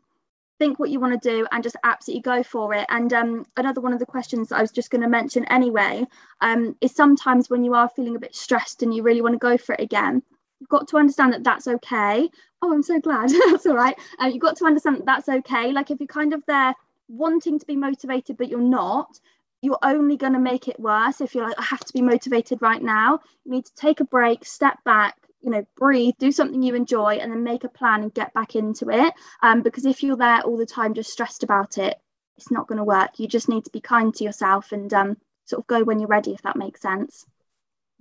think 0.61 0.77
what 0.77 0.91
you 0.91 0.99
want 0.99 1.19
to 1.19 1.29
do 1.29 1.47
and 1.51 1.63
just 1.63 1.75
absolutely 1.83 2.21
go 2.21 2.43
for 2.43 2.75
it. 2.75 2.85
And 2.89 3.11
um, 3.13 3.47
another 3.57 3.81
one 3.81 3.93
of 3.93 3.99
the 3.99 4.05
questions 4.05 4.49
that 4.49 4.57
I 4.57 4.61
was 4.61 4.71
just 4.71 4.91
going 4.91 5.01
to 5.01 5.09
mention 5.09 5.43
anyway 5.45 6.05
um, 6.41 6.75
is 6.81 6.93
sometimes 6.93 7.49
when 7.49 7.63
you 7.63 7.73
are 7.73 7.89
feeling 7.89 8.15
a 8.15 8.19
bit 8.19 8.35
stressed 8.35 8.83
and 8.83 8.93
you 8.93 9.01
really 9.01 9.23
want 9.23 9.33
to 9.33 9.39
go 9.39 9.57
for 9.57 9.73
it 9.73 9.81
again, 9.81 10.21
you've 10.59 10.69
got 10.69 10.87
to 10.89 10.97
understand 10.97 11.33
that 11.33 11.43
that's 11.43 11.67
okay. 11.67 12.29
Oh, 12.61 12.71
I'm 12.71 12.83
so 12.83 12.99
glad. 12.99 13.31
that's 13.49 13.65
all 13.65 13.75
right. 13.75 13.95
Uh, 14.21 14.27
you've 14.27 14.43
got 14.43 14.55
to 14.57 14.65
understand 14.65 14.97
that 14.97 15.05
that's 15.07 15.29
okay. 15.29 15.71
Like 15.71 15.89
if 15.89 15.99
you're 15.99 16.05
kind 16.05 16.31
of 16.31 16.43
there 16.45 16.75
wanting 17.07 17.57
to 17.57 17.65
be 17.65 17.75
motivated, 17.75 18.37
but 18.37 18.47
you're 18.47 18.61
not, 18.61 19.19
you're 19.63 19.79
only 19.81 20.15
going 20.15 20.33
to 20.33 20.39
make 20.39 20.67
it 20.67 20.79
worse 20.79 21.21
if 21.21 21.33
you're 21.33 21.47
like, 21.47 21.59
I 21.59 21.63
have 21.63 21.83
to 21.85 21.93
be 21.93 22.03
motivated 22.03 22.61
right 22.61 22.83
now. 22.83 23.19
You 23.45 23.51
need 23.53 23.65
to 23.65 23.73
take 23.73 23.99
a 23.99 24.05
break, 24.05 24.45
step 24.45 24.77
back, 24.85 25.20
you 25.41 25.49
know 25.49 25.65
breathe 25.77 26.13
do 26.19 26.31
something 26.31 26.61
you 26.61 26.75
enjoy 26.75 27.15
and 27.15 27.31
then 27.31 27.43
make 27.43 27.63
a 27.63 27.69
plan 27.69 28.01
and 28.01 28.13
get 28.13 28.33
back 28.33 28.55
into 28.55 28.89
it. 28.89 29.13
Um, 29.41 29.61
because 29.61 29.85
if 29.85 30.03
you're 30.03 30.17
there 30.17 30.41
all 30.41 30.57
the 30.57 30.65
time 30.65 30.93
just 30.93 31.11
stressed 31.11 31.43
about 31.43 31.77
it 31.77 31.97
it's 32.37 32.49
not 32.51 32.67
going 32.67 32.77
to 32.77 32.83
work. 32.83 33.19
You 33.19 33.27
just 33.27 33.49
need 33.49 33.65
to 33.65 33.71
be 33.71 33.81
kind 33.81 34.13
to 34.15 34.23
yourself 34.23 34.71
and 34.71 34.91
um, 34.93 35.17
sort 35.45 35.61
of 35.61 35.67
go 35.67 35.83
when 35.83 35.99
you're 35.99 36.07
ready 36.07 36.31
if 36.33 36.41
that 36.41 36.55
makes 36.55 36.81
sense 36.81 37.25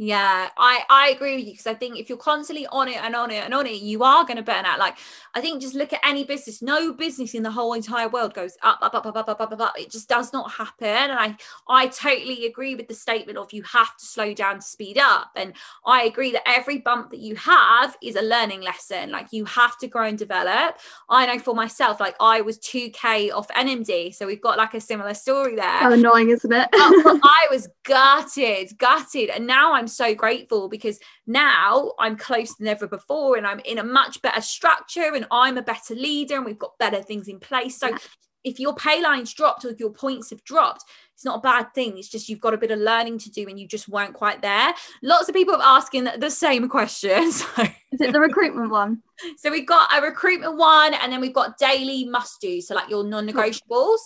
yeah, 0.02 0.48
I 0.56 0.82
I 0.88 1.10
agree 1.10 1.36
with 1.36 1.44
you 1.44 1.52
because 1.52 1.66
I 1.66 1.74
think 1.74 1.98
if 1.98 2.08
you're 2.08 2.16
constantly 2.16 2.66
on 2.68 2.88
it 2.88 2.96
and 2.96 3.14
on 3.14 3.30
it 3.30 3.44
and 3.44 3.52
on 3.52 3.66
it, 3.66 3.82
you 3.82 4.02
are 4.02 4.24
going 4.24 4.38
to 4.38 4.42
burn 4.42 4.64
out. 4.64 4.78
Like 4.78 4.96
I 5.34 5.42
think 5.42 5.60
just 5.60 5.74
look 5.74 5.92
at 5.92 6.00
any 6.02 6.24
business. 6.24 6.62
No 6.62 6.94
business 6.94 7.34
in 7.34 7.42
the 7.42 7.50
whole 7.50 7.74
entire 7.74 8.08
world 8.08 8.32
goes 8.32 8.56
up, 8.62 8.78
up, 8.80 8.94
up, 8.94 9.04
up, 9.04 9.14
up, 9.14 9.28
up, 9.28 9.42
up, 9.42 9.52
up, 9.52 9.60
up. 9.60 9.74
It 9.78 9.90
just 9.90 10.08
does 10.08 10.32
not 10.32 10.52
happen. 10.52 10.88
And 10.88 11.12
I 11.12 11.36
I 11.68 11.88
totally 11.88 12.46
agree 12.46 12.74
with 12.74 12.88
the 12.88 12.94
statement 12.94 13.36
of 13.36 13.52
you 13.52 13.62
have 13.64 13.94
to 13.98 14.06
slow 14.06 14.32
down 14.32 14.54
to 14.54 14.62
speed 14.62 14.96
up. 14.96 15.32
And 15.36 15.52
I 15.84 16.04
agree 16.04 16.32
that 16.32 16.48
every 16.48 16.78
bump 16.78 17.10
that 17.10 17.20
you 17.20 17.36
have 17.36 17.94
is 18.02 18.16
a 18.16 18.22
learning 18.22 18.62
lesson. 18.62 19.10
Like 19.10 19.26
you 19.32 19.44
have 19.44 19.76
to 19.80 19.86
grow 19.86 20.06
and 20.06 20.16
develop. 20.16 20.78
I 21.10 21.26
know 21.26 21.38
for 21.38 21.54
myself, 21.54 22.00
like 22.00 22.16
I 22.20 22.40
was 22.40 22.58
2k 22.60 23.34
off 23.34 23.48
NMD, 23.48 24.14
so 24.14 24.26
we've 24.26 24.40
got 24.40 24.56
like 24.56 24.72
a 24.72 24.80
similar 24.80 25.12
story 25.12 25.56
there. 25.56 25.66
How 25.66 25.92
annoying, 25.92 26.30
isn't 26.30 26.50
it? 26.50 26.70
I 26.72 27.48
was 27.50 27.68
gutted, 27.82 28.78
gutted, 28.78 29.28
and 29.28 29.46
now 29.46 29.74
I'm 29.74 29.89
so 29.90 30.14
grateful 30.14 30.68
because 30.68 30.98
now 31.26 31.92
I'm 31.98 32.16
closer 32.16 32.54
than 32.58 32.68
ever 32.68 32.86
before 32.86 33.36
and 33.36 33.46
I'm 33.46 33.60
in 33.60 33.78
a 33.78 33.84
much 33.84 34.22
better 34.22 34.40
structure 34.40 35.14
and 35.14 35.26
I'm 35.30 35.58
a 35.58 35.62
better 35.62 35.94
leader 35.94 36.36
and 36.36 36.44
we've 36.44 36.58
got 36.58 36.78
better 36.78 37.02
things 37.02 37.28
in 37.28 37.40
place. 37.40 37.78
So 37.78 37.88
yeah. 37.88 37.98
if 38.44 38.58
your 38.58 38.74
pay 38.74 39.02
line's 39.02 39.32
dropped 39.34 39.64
or 39.64 39.68
if 39.70 39.80
your 39.80 39.92
points 39.92 40.30
have 40.30 40.44
dropped, 40.44 40.84
it's 41.14 41.24
not 41.24 41.38
a 41.38 41.42
bad 41.42 41.74
thing. 41.74 41.98
It's 41.98 42.08
just 42.08 42.28
you've 42.28 42.40
got 42.40 42.54
a 42.54 42.58
bit 42.58 42.70
of 42.70 42.78
learning 42.78 43.18
to 43.18 43.30
do 43.30 43.46
and 43.48 43.60
you 43.60 43.68
just 43.68 43.88
weren't 43.88 44.14
quite 44.14 44.40
there. 44.40 44.72
Lots 45.02 45.28
of 45.28 45.34
people 45.34 45.54
are 45.54 45.76
asking 45.76 46.08
the 46.18 46.30
same 46.30 46.68
question. 46.68 47.30
So. 47.40 47.62
Is 47.92 48.00
it 48.00 48.12
the 48.12 48.20
recruitment 48.20 48.70
one? 48.70 49.02
So 49.36 49.50
we've 49.50 49.66
got 49.66 49.90
a 49.92 50.00
recruitment 50.00 50.56
one 50.56 50.94
and 50.94 51.12
then 51.12 51.20
we've 51.20 51.34
got 51.34 51.58
daily 51.58 52.04
must 52.04 52.40
do. 52.40 52.60
So 52.60 52.74
like 52.74 52.88
your 52.88 53.02
non 53.04 53.28
negotiables. 53.28 53.98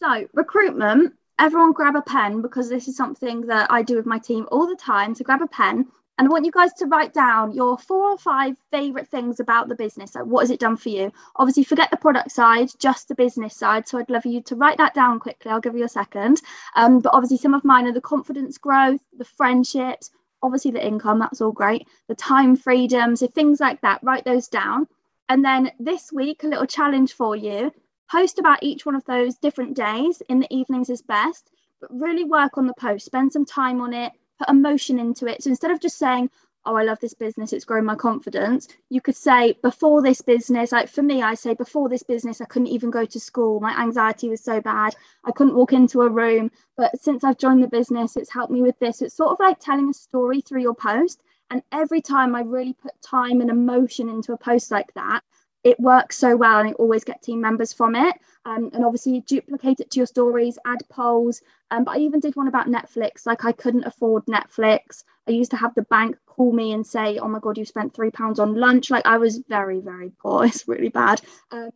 So 0.00 0.28
recruitment 0.32 1.14
everyone 1.38 1.72
grab 1.72 1.96
a 1.96 2.02
pen 2.02 2.42
because 2.42 2.68
this 2.68 2.88
is 2.88 2.96
something 2.96 3.42
that 3.42 3.70
I 3.70 3.82
do 3.82 3.96
with 3.96 4.06
my 4.06 4.18
team 4.18 4.46
all 4.50 4.66
the 4.66 4.76
time. 4.76 5.14
So 5.14 5.24
grab 5.24 5.42
a 5.42 5.46
pen 5.46 5.86
and 6.18 6.26
I 6.26 6.30
want 6.30 6.46
you 6.46 6.52
guys 6.52 6.72
to 6.74 6.86
write 6.86 7.12
down 7.12 7.52
your 7.52 7.76
four 7.76 8.10
or 8.10 8.18
five 8.18 8.56
favorite 8.70 9.08
things 9.08 9.38
about 9.38 9.68
the 9.68 9.74
business. 9.74 10.14
Like 10.14 10.24
what 10.24 10.40
has 10.40 10.50
it 10.50 10.60
done 10.60 10.76
for 10.76 10.88
you? 10.88 11.12
Obviously, 11.36 11.64
forget 11.64 11.90
the 11.90 11.98
product 11.98 12.32
side, 12.32 12.70
just 12.78 13.08
the 13.08 13.14
business 13.14 13.54
side. 13.54 13.86
So 13.86 13.98
I'd 13.98 14.08
love 14.08 14.24
you 14.24 14.40
to 14.42 14.56
write 14.56 14.78
that 14.78 14.94
down 14.94 15.20
quickly. 15.20 15.50
I'll 15.50 15.60
give 15.60 15.76
you 15.76 15.84
a 15.84 15.88
second. 15.88 16.40
Um, 16.74 17.00
but 17.00 17.12
obviously, 17.12 17.36
some 17.36 17.52
of 17.52 17.64
mine 17.64 17.86
are 17.86 17.92
the 17.92 18.00
confidence 18.00 18.56
growth, 18.56 19.00
the 19.18 19.26
friendships, 19.26 20.10
obviously 20.42 20.70
the 20.70 20.86
income. 20.86 21.18
That's 21.18 21.42
all 21.42 21.52
great. 21.52 21.86
The 22.08 22.14
time 22.14 22.56
freedom, 22.56 23.14
so 23.14 23.26
things 23.26 23.60
like 23.60 23.82
that. 23.82 24.02
Write 24.02 24.24
those 24.24 24.48
down. 24.48 24.88
And 25.28 25.44
then 25.44 25.70
this 25.78 26.12
week, 26.12 26.44
a 26.44 26.48
little 26.48 26.66
challenge 26.66 27.12
for 27.12 27.36
you 27.36 27.72
post 28.10 28.38
about 28.38 28.62
each 28.62 28.86
one 28.86 28.94
of 28.94 29.04
those 29.04 29.36
different 29.36 29.76
days 29.76 30.22
in 30.28 30.40
the 30.40 30.54
evenings 30.54 30.90
is 30.90 31.02
best 31.02 31.50
but 31.80 31.90
really 31.92 32.24
work 32.24 32.56
on 32.56 32.66
the 32.66 32.74
post 32.74 33.06
spend 33.06 33.32
some 33.32 33.44
time 33.44 33.80
on 33.80 33.92
it 33.92 34.12
put 34.38 34.48
emotion 34.48 34.98
into 34.98 35.26
it. 35.26 35.42
So 35.42 35.50
instead 35.50 35.70
of 35.70 35.80
just 35.80 35.98
saying 35.98 36.30
oh 36.66 36.74
i 36.74 36.82
love 36.82 36.98
this 37.00 37.14
business 37.14 37.52
it's 37.52 37.64
grown 37.64 37.84
my 37.84 37.94
confidence 37.94 38.68
you 38.90 39.00
could 39.00 39.14
say 39.16 39.56
before 39.62 40.02
this 40.02 40.20
business 40.20 40.72
like 40.72 40.88
for 40.88 41.02
me 41.02 41.22
i 41.22 41.32
say 41.32 41.54
before 41.54 41.88
this 41.88 42.02
business 42.02 42.40
i 42.40 42.44
couldn't 42.44 42.68
even 42.68 42.90
go 42.90 43.04
to 43.04 43.20
school. 43.20 43.60
My 43.60 43.80
anxiety 43.80 44.28
was 44.28 44.42
so 44.42 44.60
bad. 44.60 44.94
I 45.24 45.30
couldn't 45.30 45.54
walk 45.54 45.72
into 45.72 46.02
a 46.02 46.08
room. 46.08 46.50
But 46.76 47.00
since 47.00 47.24
i've 47.24 47.38
joined 47.38 47.62
the 47.62 47.68
business 47.68 48.16
it's 48.16 48.32
helped 48.32 48.52
me 48.52 48.62
with 48.62 48.78
this. 48.78 49.00
It's 49.00 49.16
sort 49.16 49.32
of 49.32 49.38
like 49.40 49.58
telling 49.60 49.88
a 49.88 49.94
story 49.94 50.40
through 50.40 50.62
your 50.62 50.74
post. 50.74 51.22
And 51.50 51.62
every 51.72 52.00
time 52.00 52.34
i 52.34 52.40
really 52.40 52.74
put 52.74 53.00
time 53.00 53.40
and 53.40 53.50
emotion 53.50 54.08
into 54.08 54.32
a 54.32 54.38
post 54.38 54.70
like 54.70 54.92
that 54.94 55.22
it 55.66 55.80
works 55.80 56.16
so 56.16 56.36
well 56.36 56.60
and 56.60 56.68
you 56.68 56.74
always 56.76 57.02
get 57.02 57.20
team 57.20 57.40
members 57.40 57.72
from 57.72 57.96
it. 57.96 58.14
Um, 58.44 58.70
and 58.72 58.84
obviously 58.84 59.22
duplicate 59.22 59.80
it 59.80 59.90
to 59.90 59.98
your 59.98 60.06
stories, 60.06 60.60
add 60.64 60.78
polls. 60.88 61.42
Um, 61.72 61.82
but 61.82 61.96
I 61.96 61.98
even 61.98 62.20
did 62.20 62.36
one 62.36 62.46
about 62.46 62.68
Netflix. 62.68 63.26
Like 63.26 63.44
I 63.44 63.50
couldn't 63.50 63.84
afford 63.84 64.24
Netflix. 64.26 65.02
I 65.26 65.32
used 65.32 65.50
to 65.50 65.56
have 65.56 65.74
the 65.74 65.82
bank 65.82 66.16
call 66.26 66.52
me 66.52 66.72
and 66.72 66.86
say, 66.86 67.18
"Oh 67.18 67.26
my 67.26 67.40
god, 67.40 67.58
you 67.58 67.64
spent 67.64 67.92
three 67.92 68.12
pounds 68.12 68.38
on 68.38 68.54
lunch." 68.54 68.92
Like 68.92 69.04
I 69.06 69.18
was 69.18 69.42
very, 69.48 69.80
very 69.80 70.12
poor. 70.22 70.44
It's 70.46 70.68
really 70.68 70.88
bad. 70.88 71.20
Um, 71.50 71.72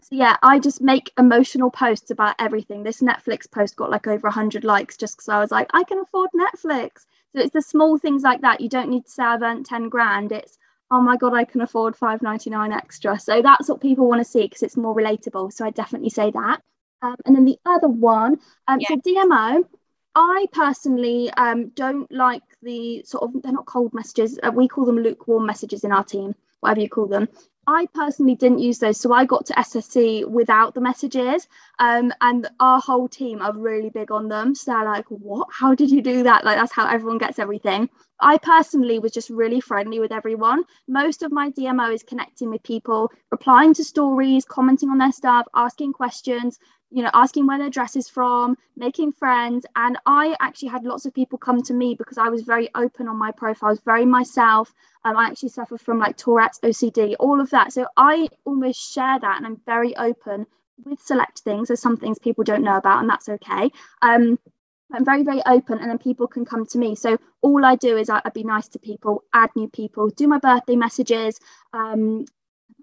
so 0.00 0.08
yeah, 0.12 0.38
I 0.42 0.58
just 0.58 0.80
make 0.80 1.12
emotional 1.18 1.70
posts 1.70 2.10
about 2.10 2.34
everything. 2.38 2.82
This 2.82 3.02
Netflix 3.02 3.50
post 3.50 3.76
got 3.76 3.90
like 3.90 4.06
over 4.06 4.28
100 4.28 4.64
likes 4.64 4.96
just 4.96 5.18
because 5.18 5.28
I 5.28 5.38
was 5.38 5.50
like, 5.50 5.68
I 5.74 5.84
can 5.84 5.98
afford 5.98 6.30
Netflix. 6.34 7.04
So 7.34 7.42
it's 7.42 7.52
the 7.52 7.60
small 7.60 7.98
things 7.98 8.22
like 8.22 8.40
that. 8.40 8.62
You 8.62 8.70
don't 8.70 8.88
need 8.88 9.04
to 9.04 9.10
say 9.10 9.22
earned 9.24 9.66
10 9.66 9.90
grand. 9.90 10.32
It's, 10.32 10.56
oh 10.90 11.00
my 11.00 11.16
God, 11.16 11.34
I 11.34 11.44
can 11.44 11.60
afford 11.60 11.96
5.99 11.96 12.74
extra. 12.74 13.18
So 13.18 13.42
that's 13.42 13.68
what 13.68 13.80
people 13.80 14.08
want 14.08 14.20
to 14.20 14.30
see 14.30 14.42
because 14.42 14.62
it's 14.62 14.76
more 14.76 14.94
relatable. 14.94 15.52
So 15.52 15.64
I 15.64 15.70
definitely 15.70 16.10
say 16.10 16.30
that. 16.30 16.62
Um, 17.02 17.16
and 17.26 17.36
then 17.36 17.44
the 17.44 17.58
other 17.64 17.88
one, 17.88 18.38
um, 18.66 18.80
yeah. 18.80 18.88
so 18.88 18.96
DMO, 18.96 19.64
I 20.14 20.46
personally 20.52 21.30
um, 21.32 21.68
don't 21.70 22.10
like 22.10 22.42
the 22.62 23.02
sort 23.04 23.22
of, 23.22 23.42
they're 23.42 23.52
not 23.52 23.66
cold 23.66 23.94
messages. 23.94 24.38
Uh, 24.42 24.50
we 24.50 24.66
call 24.66 24.84
them 24.84 24.98
lukewarm 24.98 25.46
messages 25.46 25.84
in 25.84 25.92
our 25.92 26.04
team, 26.04 26.34
whatever 26.60 26.80
you 26.80 26.88
call 26.88 27.06
them. 27.06 27.28
I 27.68 27.86
personally 27.92 28.34
didn't 28.34 28.60
use 28.60 28.78
those, 28.78 28.98
so 28.98 29.12
I 29.12 29.26
got 29.26 29.44
to 29.46 29.52
SSC 29.52 30.26
without 30.26 30.74
the 30.74 30.80
messages. 30.80 31.46
Um, 31.78 32.14
and 32.22 32.48
our 32.60 32.80
whole 32.80 33.08
team 33.08 33.42
are 33.42 33.52
really 33.52 33.90
big 33.90 34.10
on 34.10 34.26
them. 34.28 34.54
So 34.54 34.72
they're 34.72 34.86
like, 34.86 35.04
"What? 35.10 35.48
How 35.52 35.74
did 35.74 35.90
you 35.90 36.00
do 36.00 36.22
that?" 36.22 36.46
Like 36.46 36.56
that's 36.56 36.72
how 36.72 36.88
everyone 36.88 37.18
gets 37.18 37.38
everything. 37.38 37.90
I 38.20 38.38
personally 38.38 38.98
was 38.98 39.12
just 39.12 39.30
really 39.30 39.60
friendly 39.60 40.00
with 40.00 40.12
everyone. 40.12 40.64
Most 40.88 41.22
of 41.22 41.32
my 41.32 41.50
DMO 41.50 41.94
is 41.94 42.02
connecting 42.02 42.50
with 42.50 42.62
people, 42.62 43.10
replying 43.30 43.74
to 43.74 43.84
stories, 43.84 44.44
commenting 44.44 44.90
on 44.90 44.98
their 44.98 45.12
stuff, 45.12 45.46
asking 45.54 45.92
questions, 45.92 46.58
you 46.90 47.02
know, 47.02 47.10
asking 47.14 47.46
where 47.46 47.58
their 47.58 47.70
dress 47.70 47.96
is 47.96 48.08
from, 48.08 48.56
making 48.76 49.12
friends. 49.12 49.66
And 49.76 49.98
I 50.06 50.36
actually 50.40 50.68
had 50.68 50.84
lots 50.84 51.06
of 51.06 51.14
people 51.14 51.38
come 51.38 51.62
to 51.62 51.74
me 51.74 51.94
because 51.94 52.18
I 52.18 52.28
was 52.28 52.42
very 52.42 52.68
open 52.74 53.08
on 53.08 53.16
my 53.16 53.30
profile, 53.30 53.68
I 53.68 53.72
was 53.72 53.80
very 53.80 54.04
myself. 54.04 54.72
Um, 55.04 55.16
I 55.16 55.26
actually 55.26 55.50
suffer 55.50 55.78
from 55.78 55.98
like 55.98 56.16
Tourette's, 56.16 56.60
OCD, 56.60 57.14
all 57.20 57.40
of 57.40 57.50
that. 57.50 57.72
So 57.72 57.86
I 57.96 58.28
almost 58.44 58.92
share 58.92 59.18
that 59.20 59.36
and 59.36 59.46
I'm 59.46 59.60
very 59.64 59.96
open 59.96 60.46
with 60.84 61.00
select 61.00 61.40
things. 61.40 61.68
There's 61.68 61.80
some 61.80 61.96
things 61.96 62.18
people 62.18 62.44
don't 62.44 62.62
know 62.62 62.76
about, 62.76 63.00
and 63.00 63.10
that's 63.10 63.28
okay. 63.28 63.70
Um, 64.02 64.38
I'm 64.92 65.04
very, 65.04 65.22
very 65.22 65.42
open, 65.46 65.78
and 65.78 65.90
then 65.90 65.98
people 65.98 66.26
can 66.26 66.44
come 66.44 66.66
to 66.66 66.78
me. 66.78 66.94
So 66.94 67.18
all 67.42 67.64
I 67.64 67.76
do 67.76 67.96
is 67.96 68.08
I, 68.08 68.20
would 68.24 68.32
be 68.32 68.44
nice 68.44 68.68
to 68.68 68.78
people, 68.78 69.24
add 69.34 69.50
new 69.54 69.68
people, 69.68 70.08
do 70.08 70.26
my 70.26 70.38
birthday 70.38 70.76
messages, 70.76 71.38
um, 71.72 72.24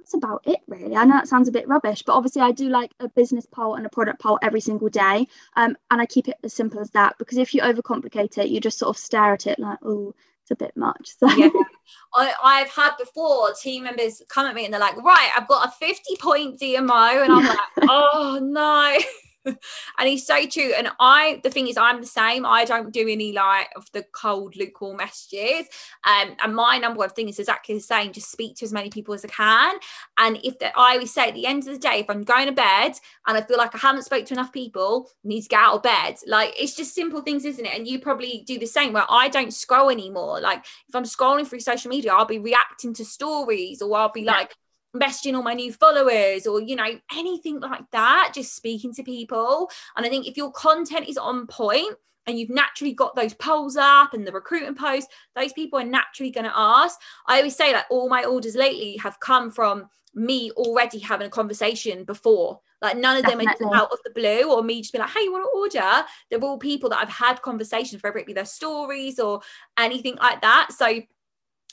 that's 0.06 0.14
about 0.14 0.42
it 0.46 0.60
really. 0.68 0.96
I 0.96 1.04
know 1.04 1.16
that 1.16 1.28
sounds 1.28 1.48
a 1.48 1.52
bit 1.52 1.68
rubbish, 1.68 2.04
but 2.06 2.14
obviously 2.14 2.44
I 2.44 2.52
do 2.52 2.70
like 2.70 2.92
a 3.00 3.10
business 3.10 3.48
poll 3.48 3.74
and 3.74 3.88
a 3.88 3.90
product 3.90 4.22
poll 4.22 4.38
every 4.44 4.62
single 4.62 4.88
day. 4.88 5.28
Um, 5.56 5.76
and 5.90 6.00
I 6.00 6.06
keep 6.06 6.28
it 6.28 6.38
as 6.44 6.54
simple 6.54 6.80
as 6.80 6.92
that 6.92 7.18
because 7.18 7.40
if 7.40 7.56
you 7.56 7.64
overcomplicate 7.64 8.38
it, 8.38 8.50
you 8.50 8.60
just 8.60 8.78
sort 8.78 8.96
of 8.96 9.02
stare 9.02 9.34
at 9.34 9.48
it 9.48 9.58
like, 9.58 9.80
oh, 9.82 10.14
it's 10.44 10.52
a 10.52 10.56
bit 10.56 10.78
much. 10.78 11.16
So 11.18 11.28
yeah. 11.32 11.50
I, 12.14 12.34
I've 12.44 12.70
had 12.70 12.92
before 13.00 13.52
team 13.54 13.84
members 13.86 14.22
come 14.30 14.46
at 14.46 14.54
me 14.54 14.66
and 14.66 14.74
they're 14.74 14.80
like, 14.80 14.98
right, 14.98 15.32
I've 15.36 15.48
got 15.48 15.68
a 15.68 15.72
50 15.72 16.18
point 16.22 16.60
DMO. 16.60 17.24
And 17.24 17.34
I'm 17.34 17.46
like, 17.46 17.58
oh 17.90 18.40
no. 18.40 19.00
and 19.98 20.10
he's 20.10 20.26
so 20.26 20.46
true. 20.48 20.74
And 20.78 20.90
I, 21.00 21.40
the 21.44 21.50
thing 21.50 21.68
is, 21.68 21.78
I'm 21.78 22.02
the 22.02 22.08
same. 22.08 22.46
I 22.46 22.66
don't 22.66 22.92
do 22.92 23.08
any 23.08 23.32
like 23.32 23.70
of 23.76 23.92
the 23.92 24.04
cold, 24.12 24.56
lukewarm 24.56 24.98
messages. 24.98 25.68
Um, 26.04 26.36
and 26.44 26.56
my 26.56 26.78
number 26.78 27.00
one 27.00 27.10
thing 27.10 27.30
is 27.30 27.40
exactly 27.40 27.76
the 27.76 27.82
same. 27.82 28.12
Just 28.12 28.32
speak 28.32 28.56
to 28.58 28.66
as 28.66 28.74
many 28.74 28.90
people 28.90 29.14
as 29.14 29.24
I 29.26 29.30
can. 29.30 29.78
And 30.18 30.40
if 30.44 30.58
the, 30.60 30.78
I 30.78 30.94
always 30.94 31.14
say 31.14 31.30
at 31.30 31.34
the 31.34 31.46
end 31.46 31.68
of 31.68 31.74
the 31.74 31.80
day, 31.80 32.00
if 32.00 32.10
I'm 32.10 32.24
going 32.24 32.48
to 32.48 32.52
bed 32.52 32.94
and 33.28 33.38
I 33.38 33.42
feel 33.42 33.58
like 33.58 33.76
I 33.76 33.80
haven't 33.80 34.04
spoke 34.04 34.26
to 34.26 34.34
enough 34.34 34.52
people, 34.52 35.10
I 35.24 35.28
need 35.28 35.42
to 35.42 35.50
get 35.50 35.60
out 35.60 35.76
of 35.76 35.84
bed. 35.84 36.16
Like 36.28 36.54
it's 36.58 36.76
just 36.76 36.96
simple 36.96 37.22
things, 37.22 37.46
isn't 37.46 37.66
it? 37.66 37.76
And 37.76 37.88
you 37.88 38.00
probably 38.00 38.44
do 38.46 38.58
the 38.58 38.66
same. 38.66 38.94
Where 38.94 39.06
I 39.10 39.30
don't 39.30 39.54
scroll 39.54 39.90
anymore. 39.90 40.40
Like 40.42 40.66
if 40.88 40.96
I'm 40.96 41.04
scrolling 41.04 41.48
through 41.48 41.60
social 41.60 41.90
media, 41.90 42.14
I'll 42.14 42.26
be 42.26 42.40
reacting 42.40 42.94
to 42.96 43.06
stories, 43.06 43.82
or 43.82 43.96
I'll 43.98 44.12
be 44.12 44.22
yeah. 44.22 44.32
like 44.32 44.56
messaging 44.96 45.36
all 45.36 45.44
my 45.44 45.54
new 45.54 45.72
followers 45.72 46.48
or 46.48 46.62
you 46.62 46.76
know 46.76 47.00
anything 47.16 47.60
like 47.60 47.90
that 47.92 48.32
just 48.34 48.56
speaking 48.56 48.94
to 48.94 49.04
people. 49.04 49.70
And 49.96 50.06
i 50.06 50.10
think 50.10 50.28
if 50.28 50.38
your 50.38 50.52
content 50.52 51.08
is 51.08 51.18
on 51.18 51.48
point 51.48 51.96
and 52.28 52.40
you've 52.40 52.50
naturally 52.50 52.94
got 52.94 53.16
those 53.16 53.34
polls 53.34 53.78
up 53.78 54.14
and 54.14 54.26
the 54.26 54.32
recruitment 54.32 54.78
posts 54.78 55.14
those 55.36 55.54
people 55.54 55.80
are 55.80 55.86
naturally 55.86 56.32
going 56.32 56.46
to 56.46 56.54
ask. 56.56 57.00
I 57.28 57.38
always 57.38 57.56
say 57.56 57.74
like 57.74 57.86
all 57.90 58.10
my 58.10 58.24
orders 58.24 58.56
lately 58.56 58.98
have 58.98 59.20
come 59.20 59.52
from 59.52 59.90
me 60.14 60.50
already 60.52 60.98
having 61.00 61.28
a 61.28 61.30
conversation 61.30 62.06
before. 62.06 62.62
Like 62.82 62.98
none 62.98 63.18
of 63.18 63.24
Definitely. 63.24 63.54
them 63.60 63.70
are 63.70 63.76
out 63.76 63.92
of 63.92 64.00
the 64.06 64.12
blue 64.12 64.52
or 64.52 64.64
me 64.64 64.82
just 64.82 64.94
be 64.94 65.00
like 65.00 65.10
hey 65.10 65.24
you 65.24 65.32
want 65.32 65.44
to 65.44 65.60
order? 65.60 66.08
They're 66.30 66.40
all 66.40 66.58
people 66.58 66.90
that 66.90 67.00
i've 67.00 67.10
had 67.10 67.42
conversations 67.42 68.02
whether 68.02 68.18
it 68.18 68.28
be 68.28 68.34
their 68.34 68.46
stories 68.46 69.20
or 69.20 69.42
anything 69.78 70.16
like 70.16 70.42
that. 70.42 70.72
So 70.72 71.02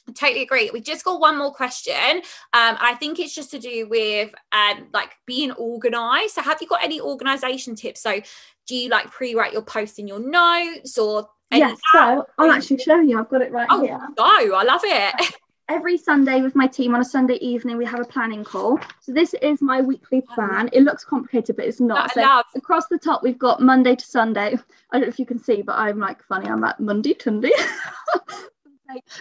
I 0.09 0.13
totally 0.13 0.43
agree. 0.43 0.71
We 0.73 0.81
just 0.81 1.05
got 1.05 1.21
one 1.21 1.39
more 1.39 1.53
question. 1.53 2.17
Um, 2.53 2.77
I 2.81 2.97
think 2.99 3.21
it's 3.21 3.35
just 3.35 3.51
to 3.53 3.59
do 3.59 3.89
with 3.89 4.33
um, 4.51 4.89
like 4.93 5.13
being 5.27 5.53
organized. 5.53 6.35
So, 6.35 6.43
have 6.43 6.61
you 6.61 6.67
got 6.67 6.83
any 6.83 7.01
organization 7.01 7.77
tips? 7.77 8.03
So, 8.03 8.21
do 8.67 8.75
you 8.75 8.89
like 8.89 9.11
pre-write 9.11 9.53
your 9.53 9.63
posts 9.63 9.99
in 9.99 10.09
your 10.09 10.21
notes 10.21 10.99
or? 10.99 11.29
Yes, 11.53 11.79
so 11.93 12.27
I'll 12.39 12.51
actually 12.51 12.79
show 12.79 12.99
you. 13.01 13.19
I've 13.19 13.29
got 13.29 13.43
it 13.43 13.53
right 13.53 13.67
oh, 13.71 13.83
here. 13.83 14.01
Oh, 14.17 14.53
I 14.57 14.63
love 14.63 14.81
it. 14.85 15.35
Every 15.69 15.97
Sunday 15.97 16.41
with 16.41 16.57
my 16.57 16.67
team 16.67 16.95
on 16.95 17.01
a 17.01 17.05
Sunday 17.05 17.35
evening, 17.37 17.77
we 17.77 17.85
have 17.85 18.01
a 18.01 18.05
planning 18.05 18.43
call. 18.43 18.79
So 19.01 19.13
this 19.13 19.35
is 19.35 19.63
my 19.63 19.81
weekly 19.81 20.23
plan. 20.23 20.69
It 20.73 20.83
looks 20.83 21.05
complicated, 21.05 21.57
but 21.57 21.67
it's 21.67 21.81
not. 21.81 22.13
So 22.13 22.43
across 22.57 22.89
the 22.89 22.99
top, 22.99 23.23
we've 23.23 23.39
got 23.39 23.61
Monday 23.61 23.95
to 23.95 24.05
Sunday. 24.05 24.59
I 24.91 24.99
don't 24.99 25.03
know 25.03 25.09
if 25.09 25.19
you 25.19 25.27
can 25.27 25.39
see, 25.39 25.63
but 25.63 25.77
I'm 25.77 25.99
like 25.99 26.23
funny. 26.25 26.49
I'm 26.49 26.61
like 26.61 26.81
Monday, 26.81 27.15
Tunday. 27.15 27.51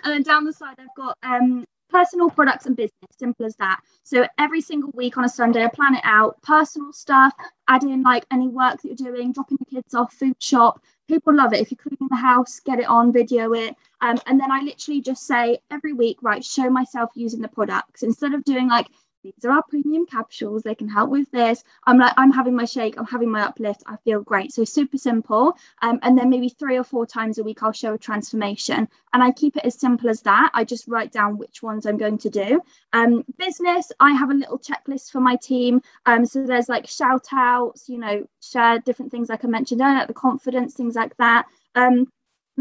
And 0.03 0.13
then 0.13 0.23
down 0.23 0.45
the 0.45 0.53
side, 0.53 0.75
I've 0.79 0.95
got 0.95 1.17
um, 1.23 1.65
personal 1.89 2.29
products 2.29 2.65
and 2.65 2.75
business, 2.75 2.91
simple 3.17 3.45
as 3.45 3.55
that. 3.57 3.79
So 4.03 4.25
every 4.39 4.61
single 4.61 4.91
week 4.93 5.17
on 5.17 5.25
a 5.25 5.29
Sunday, 5.29 5.63
I 5.63 5.67
plan 5.67 5.95
it 5.95 6.01
out, 6.03 6.41
personal 6.41 6.93
stuff, 6.93 7.33
add 7.67 7.83
in 7.83 8.01
like 8.01 8.25
any 8.31 8.47
work 8.47 8.81
that 8.81 8.87
you're 8.87 9.11
doing, 9.11 9.33
dropping 9.33 9.57
the 9.59 9.65
kids 9.65 9.93
off, 9.93 10.13
food 10.13 10.41
shop. 10.41 10.81
People 11.07 11.35
love 11.35 11.53
it. 11.53 11.59
If 11.59 11.71
you're 11.71 11.77
cleaning 11.77 12.07
the 12.09 12.15
house, 12.15 12.59
get 12.61 12.79
it 12.79 12.87
on, 12.87 13.11
video 13.11 13.53
it. 13.53 13.75
Um, 13.99 14.17
and 14.25 14.39
then 14.39 14.51
I 14.51 14.61
literally 14.61 15.01
just 15.01 15.27
say 15.27 15.59
every 15.69 15.93
week, 15.93 16.17
right, 16.21 16.43
show 16.43 16.69
myself 16.69 17.11
using 17.15 17.41
the 17.41 17.49
products 17.49 18.03
instead 18.03 18.33
of 18.33 18.43
doing 18.45 18.69
like 18.69 18.87
these 19.23 19.45
are 19.45 19.51
our 19.51 19.63
premium 19.63 20.05
capsules. 20.05 20.63
They 20.63 20.75
can 20.75 20.89
help 20.89 21.09
with 21.09 21.29
this. 21.31 21.63
I'm 21.85 21.97
like 21.97 22.13
i'm 22.17 22.31
having 22.31 22.55
my 22.55 22.65
shake. 22.65 22.97
I'm 22.97 23.05
having 23.05 23.29
my 23.29 23.41
uplift. 23.41 23.83
I 23.85 23.97
feel 23.97 24.21
great. 24.21 24.51
So 24.51 24.63
super 24.63 24.97
simple. 24.97 25.53
Um, 25.81 25.99
and 26.01 26.17
then 26.17 26.29
maybe 26.29 26.49
three 26.49 26.77
or 26.77 26.83
four 26.83 27.05
times 27.05 27.37
a 27.37 27.43
week 27.43 27.61
i'll 27.63 27.71
show 27.71 27.93
a 27.93 27.97
transformation. 27.97 28.87
And 29.13 29.23
i 29.23 29.31
keep 29.31 29.57
it 29.57 29.65
as 29.65 29.79
simple 29.79 30.09
as 30.09 30.21
that. 30.21 30.51
I 30.53 30.63
just 30.63 30.87
write 30.87 31.11
down 31.11 31.37
which 31.37 31.61
ones 31.61 31.85
i'm 31.85 31.97
going 31.97 32.17
to 32.19 32.29
do. 32.29 32.61
Um, 32.93 33.23
business 33.37 33.91
i 33.99 34.11
have 34.11 34.31
a 34.31 34.33
little 34.33 34.59
checklist 34.59 35.11
for 35.11 35.21
my 35.21 35.35
team. 35.35 35.81
Um, 36.05 36.25
so 36.25 36.43
there's 36.45 36.69
like 36.69 36.87
shout 36.87 37.27
outs 37.33 37.89
you 37.89 37.97
know 37.97 38.25
share 38.41 38.79
different 38.79 39.11
things 39.11 39.29
like 39.29 39.45
i 39.45 39.47
mentioned 39.47 39.81
earlier 39.81 40.05
the 40.07 40.13
confidence 40.13 40.73
things 40.73 40.95
like 40.95 41.15
that. 41.17 41.45
Um, 41.75 42.07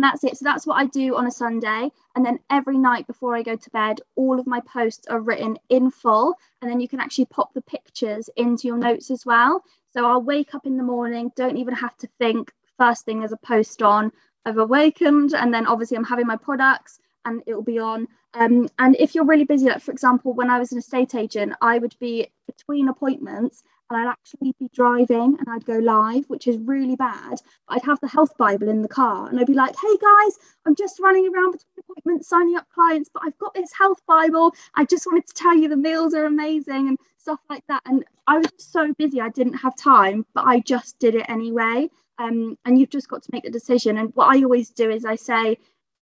and 0.01 0.05
that's 0.11 0.25
it. 0.25 0.39
So 0.39 0.45
that's 0.45 0.67
what 0.67 0.79
I 0.79 0.87
do 0.87 1.15
on 1.15 1.27
a 1.27 1.31
Sunday. 1.31 1.91
And 2.17 2.25
then 2.25 2.39
every 2.49 2.79
night 2.79 3.07
before 3.07 3.37
I 3.37 3.43
go 3.43 3.55
to 3.55 3.71
bed, 3.71 4.01
all 4.17 4.41
of 4.41 4.47
my 4.47 4.61
posts 4.61 5.07
are 5.09 5.21
written 5.21 5.59
in 5.69 5.91
full. 5.91 6.37
And 6.63 6.71
then 6.71 6.81
you 6.81 6.89
can 6.89 7.01
actually 7.01 7.27
pop 7.27 7.53
the 7.53 7.61
pictures 7.61 8.31
into 8.39 8.67
your 8.67 8.79
notes 8.79 9.11
as 9.11 9.27
well. 9.27 9.63
So 9.93 10.07
I'll 10.07 10.23
wake 10.23 10.55
up 10.55 10.65
in 10.65 10.79
the 10.79 10.83
morning, 10.83 11.31
don't 11.37 11.59
even 11.59 11.75
have 11.75 11.99
to 11.99 12.09
think. 12.19 12.51
First 12.79 13.05
thing 13.05 13.19
there's 13.19 13.33
a 13.33 13.37
post 13.37 13.83
on. 13.83 14.11
I've 14.47 14.57
awakened, 14.57 15.35
and 15.35 15.53
then 15.53 15.67
obviously 15.67 15.99
I'm 15.99 16.05
having 16.05 16.27
my 16.27 16.37
products 16.37 16.99
and 17.27 17.43
it 17.47 17.53
will 17.53 17.61
be 17.61 17.79
on. 17.79 18.09
Um, 18.33 18.71
and 18.79 18.97
if 18.99 19.15
you're 19.15 19.27
really 19.27 19.45
busy, 19.45 19.67
like 19.67 19.83
for 19.83 19.93
example, 19.93 20.33
when 20.33 20.49
I 20.49 20.59
was 20.59 20.73
an 20.73 20.79
estate 20.79 21.15
agent, 21.15 21.53
I 21.61 21.77
would 21.77 21.95
be 22.01 22.27
between 22.47 22.89
appointments 22.89 23.63
and 23.90 24.00
I'd 24.00 24.11
actually 24.11 24.55
be 24.59 24.68
driving 24.72 25.37
and 25.38 25.48
I'd 25.48 25.64
go 25.64 25.79
live, 25.79 26.24
which 26.29 26.46
is 26.46 26.59
really 26.59 26.96
bad. 26.96 27.40
I'd 27.68 27.83
have 27.83 28.00
the 28.00 28.09
health 28.09 28.37
Bible 28.38 28.68
in 28.68 28.83
the 28.83 28.88
car 28.88 29.29
and 29.29 29.38
I'd 29.38 29.46
be 29.46 29.55
like, 29.55 29.74
hey 29.74 29.96
guys, 30.00 30.38
I'm 30.64 30.76
just 30.76 31.00
running 31.00 31.26
around 31.26 31.53
between 31.53 31.85
appointments, 31.88 32.29
signing 32.29 32.57
up 32.57 32.66
clients, 32.72 33.11
but 33.12 33.22
I've 33.24 33.38
got 33.38 33.55
this 33.55 33.72
health 33.72 34.00
Bible. 34.07 34.55
I 34.74 34.85
just 34.85 35.07
wanted 35.07 35.26
to 35.26 35.35
tell 35.35 35.57
you 35.57 35.68
the 35.68 35.76
meals 35.76 36.14
are 36.14 36.24
amazing 36.24 36.88
and 36.88 36.98
stuff 37.18 37.40
like 37.48 37.64
that. 37.68 37.83
And 37.87 38.05
I 38.26 38.38
was 38.38 38.50
so 38.59 38.94
busy, 38.94 39.20
I 39.20 39.29
didn't 39.31 39.55
have 39.55 39.76
time, 39.76 40.24
but 40.35 40.46
I 40.46 40.61
just 40.61 40.98
did 40.98 41.14
it 41.14 41.26
anyway. 41.29 41.90
Um, 42.18 42.57
and 42.64 42.79
you've 42.79 42.90
just 42.90 43.09
got 43.09 43.22
to 43.22 43.31
make 43.33 43.44
the 43.44 43.50
decision. 43.50 43.98
And 43.98 44.14
what 44.14 44.35
I 44.35 44.42
always 44.42 44.70
do 44.70 44.90
is 44.90 45.05
I 45.05 45.16
say, 45.16 45.57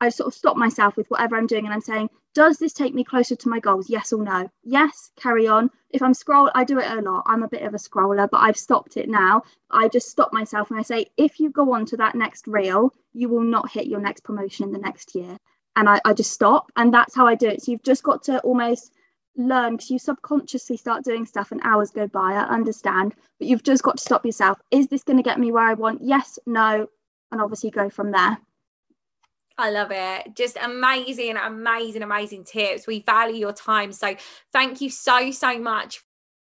I 0.00 0.08
sort 0.08 0.26
of 0.26 0.34
stop 0.34 0.56
myself 0.56 0.96
with 0.96 1.06
whatever 1.08 1.36
I'm 1.36 1.46
doing 1.46 1.64
and 1.64 1.72
I'm 1.72 1.80
saying, 1.80 2.10
does 2.34 2.58
this 2.58 2.72
take 2.72 2.94
me 2.94 3.04
closer 3.04 3.36
to 3.36 3.48
my 3.48 3.60
goals? 3.60 3.90
Yes 3.90 4.12
or 4.12 4.22
no? 4.22 4.50
Yes, 4.64 5.10
carry 5.16 5.46
on. 5.46 5.70
If 5.90 6.02
I'm 6.02 6.14
scroll, 6.14 6.50
I 6.54 6.64
do 6.64 6.78
it 6.78 6.90
a 6.90 7.00
lot. 7.02 7.24
I'm 7.26 7.42
a 7.42 7.48
bit 7.48 7.62
of 7.62 7.74
a 7.74 7.78
scroller, 7.78 8.28
but 8.30 8.38
I've 8.38 8.56
stopped 8.56 8.96
it 8.96 9.08
now. 9.08 9.42
I 9.70 9.88
just 9.88 10.08
stop 10.08 10.32
myself 10.32 10.70
and 10.70 10.78
I 10.80 10.82
say, 10.82 11.06
if 11.16 11.38
you 11.38 11.50
go 11.50 11.72
on 11.74 11.84
to 11.86 11.96
that 11.98 12.14
next 12.14 12.46
reel, 12.46 12.92
you 13.12 13.28
will 13.28 13.42
not 13.42 13.70
hit 13.70 13.86
your 13.86 14.00
next 14.00 14.24
promotion 14.24 14.66
in 14.66 14.72
the 14.72 14.78
next 14.78 15.14
year. 15.14 15.36
And 15.76 15.88
I, 15.88 16.00
I 16.04 16.12
just 16.14 16.32
stop. 16.32 16.70
And 16.76 16.92
that's 16.92 17.14
how 17.14 17.26
I 17.26 17.34
do 17.34 17.48
it. 17.48 17.62
So 17.62 17.72
you've 17.72 17.82
just 17.82 18.02
got 18.02 18.22
to 18.24 18.40
almost 18.40 18.92
learn 19.36 19.76
because 19.76 19.90
you 19.90 19.98
subconsciously 19.98 20.76
start 20.76 21.04
doing 21.04 21.26
stuff 21.26 21.52
and 21.52 21.60
hours 21.64 21.90
go 21.90 22.06
by. 22.06 22.32
I 22.32 22.44
understand, 22.44 23.14
but 23.38 23.48
you've 23.48 23.62
just 23.62 23.82
got 23.82 23.98
to 23.98 24.02
stop 24.02 24.24
yourself. 24.24 24.58
Is 24.70 24.88
this 24.88 25.04
going 25.04 25.16
to 25.16 25.22
get 25.22 25.38
me 25.40 25.52
where 25.52 25.68
I 25.68 25.74
want? 25.74 26.00
Yes, 26.02 26.38
no. 26.46 26.86
And 27.30 27.40
obviously 27.40 27.70
go 27.70 27.88
from 27.88 28.10
there. 28.12 28.38
I 29.58 29.70
love 29.70 29.90
it. 29.90 30.34
Just 30.34 30.56
amazing, 30.60 31.36
amazing, 31.36 32.02
amazing 32.02 32.44
tips. 32.44 32.86
We 32.86 33.00
value 33.00 33.36
your 33.36 33.52
time. 33.52 33.92
So 33.92 34.14
thank 34.52 34.80
you 34.80 34.90
so, 34.90 35.30
so 35.30 35.58
much 35.58 36.02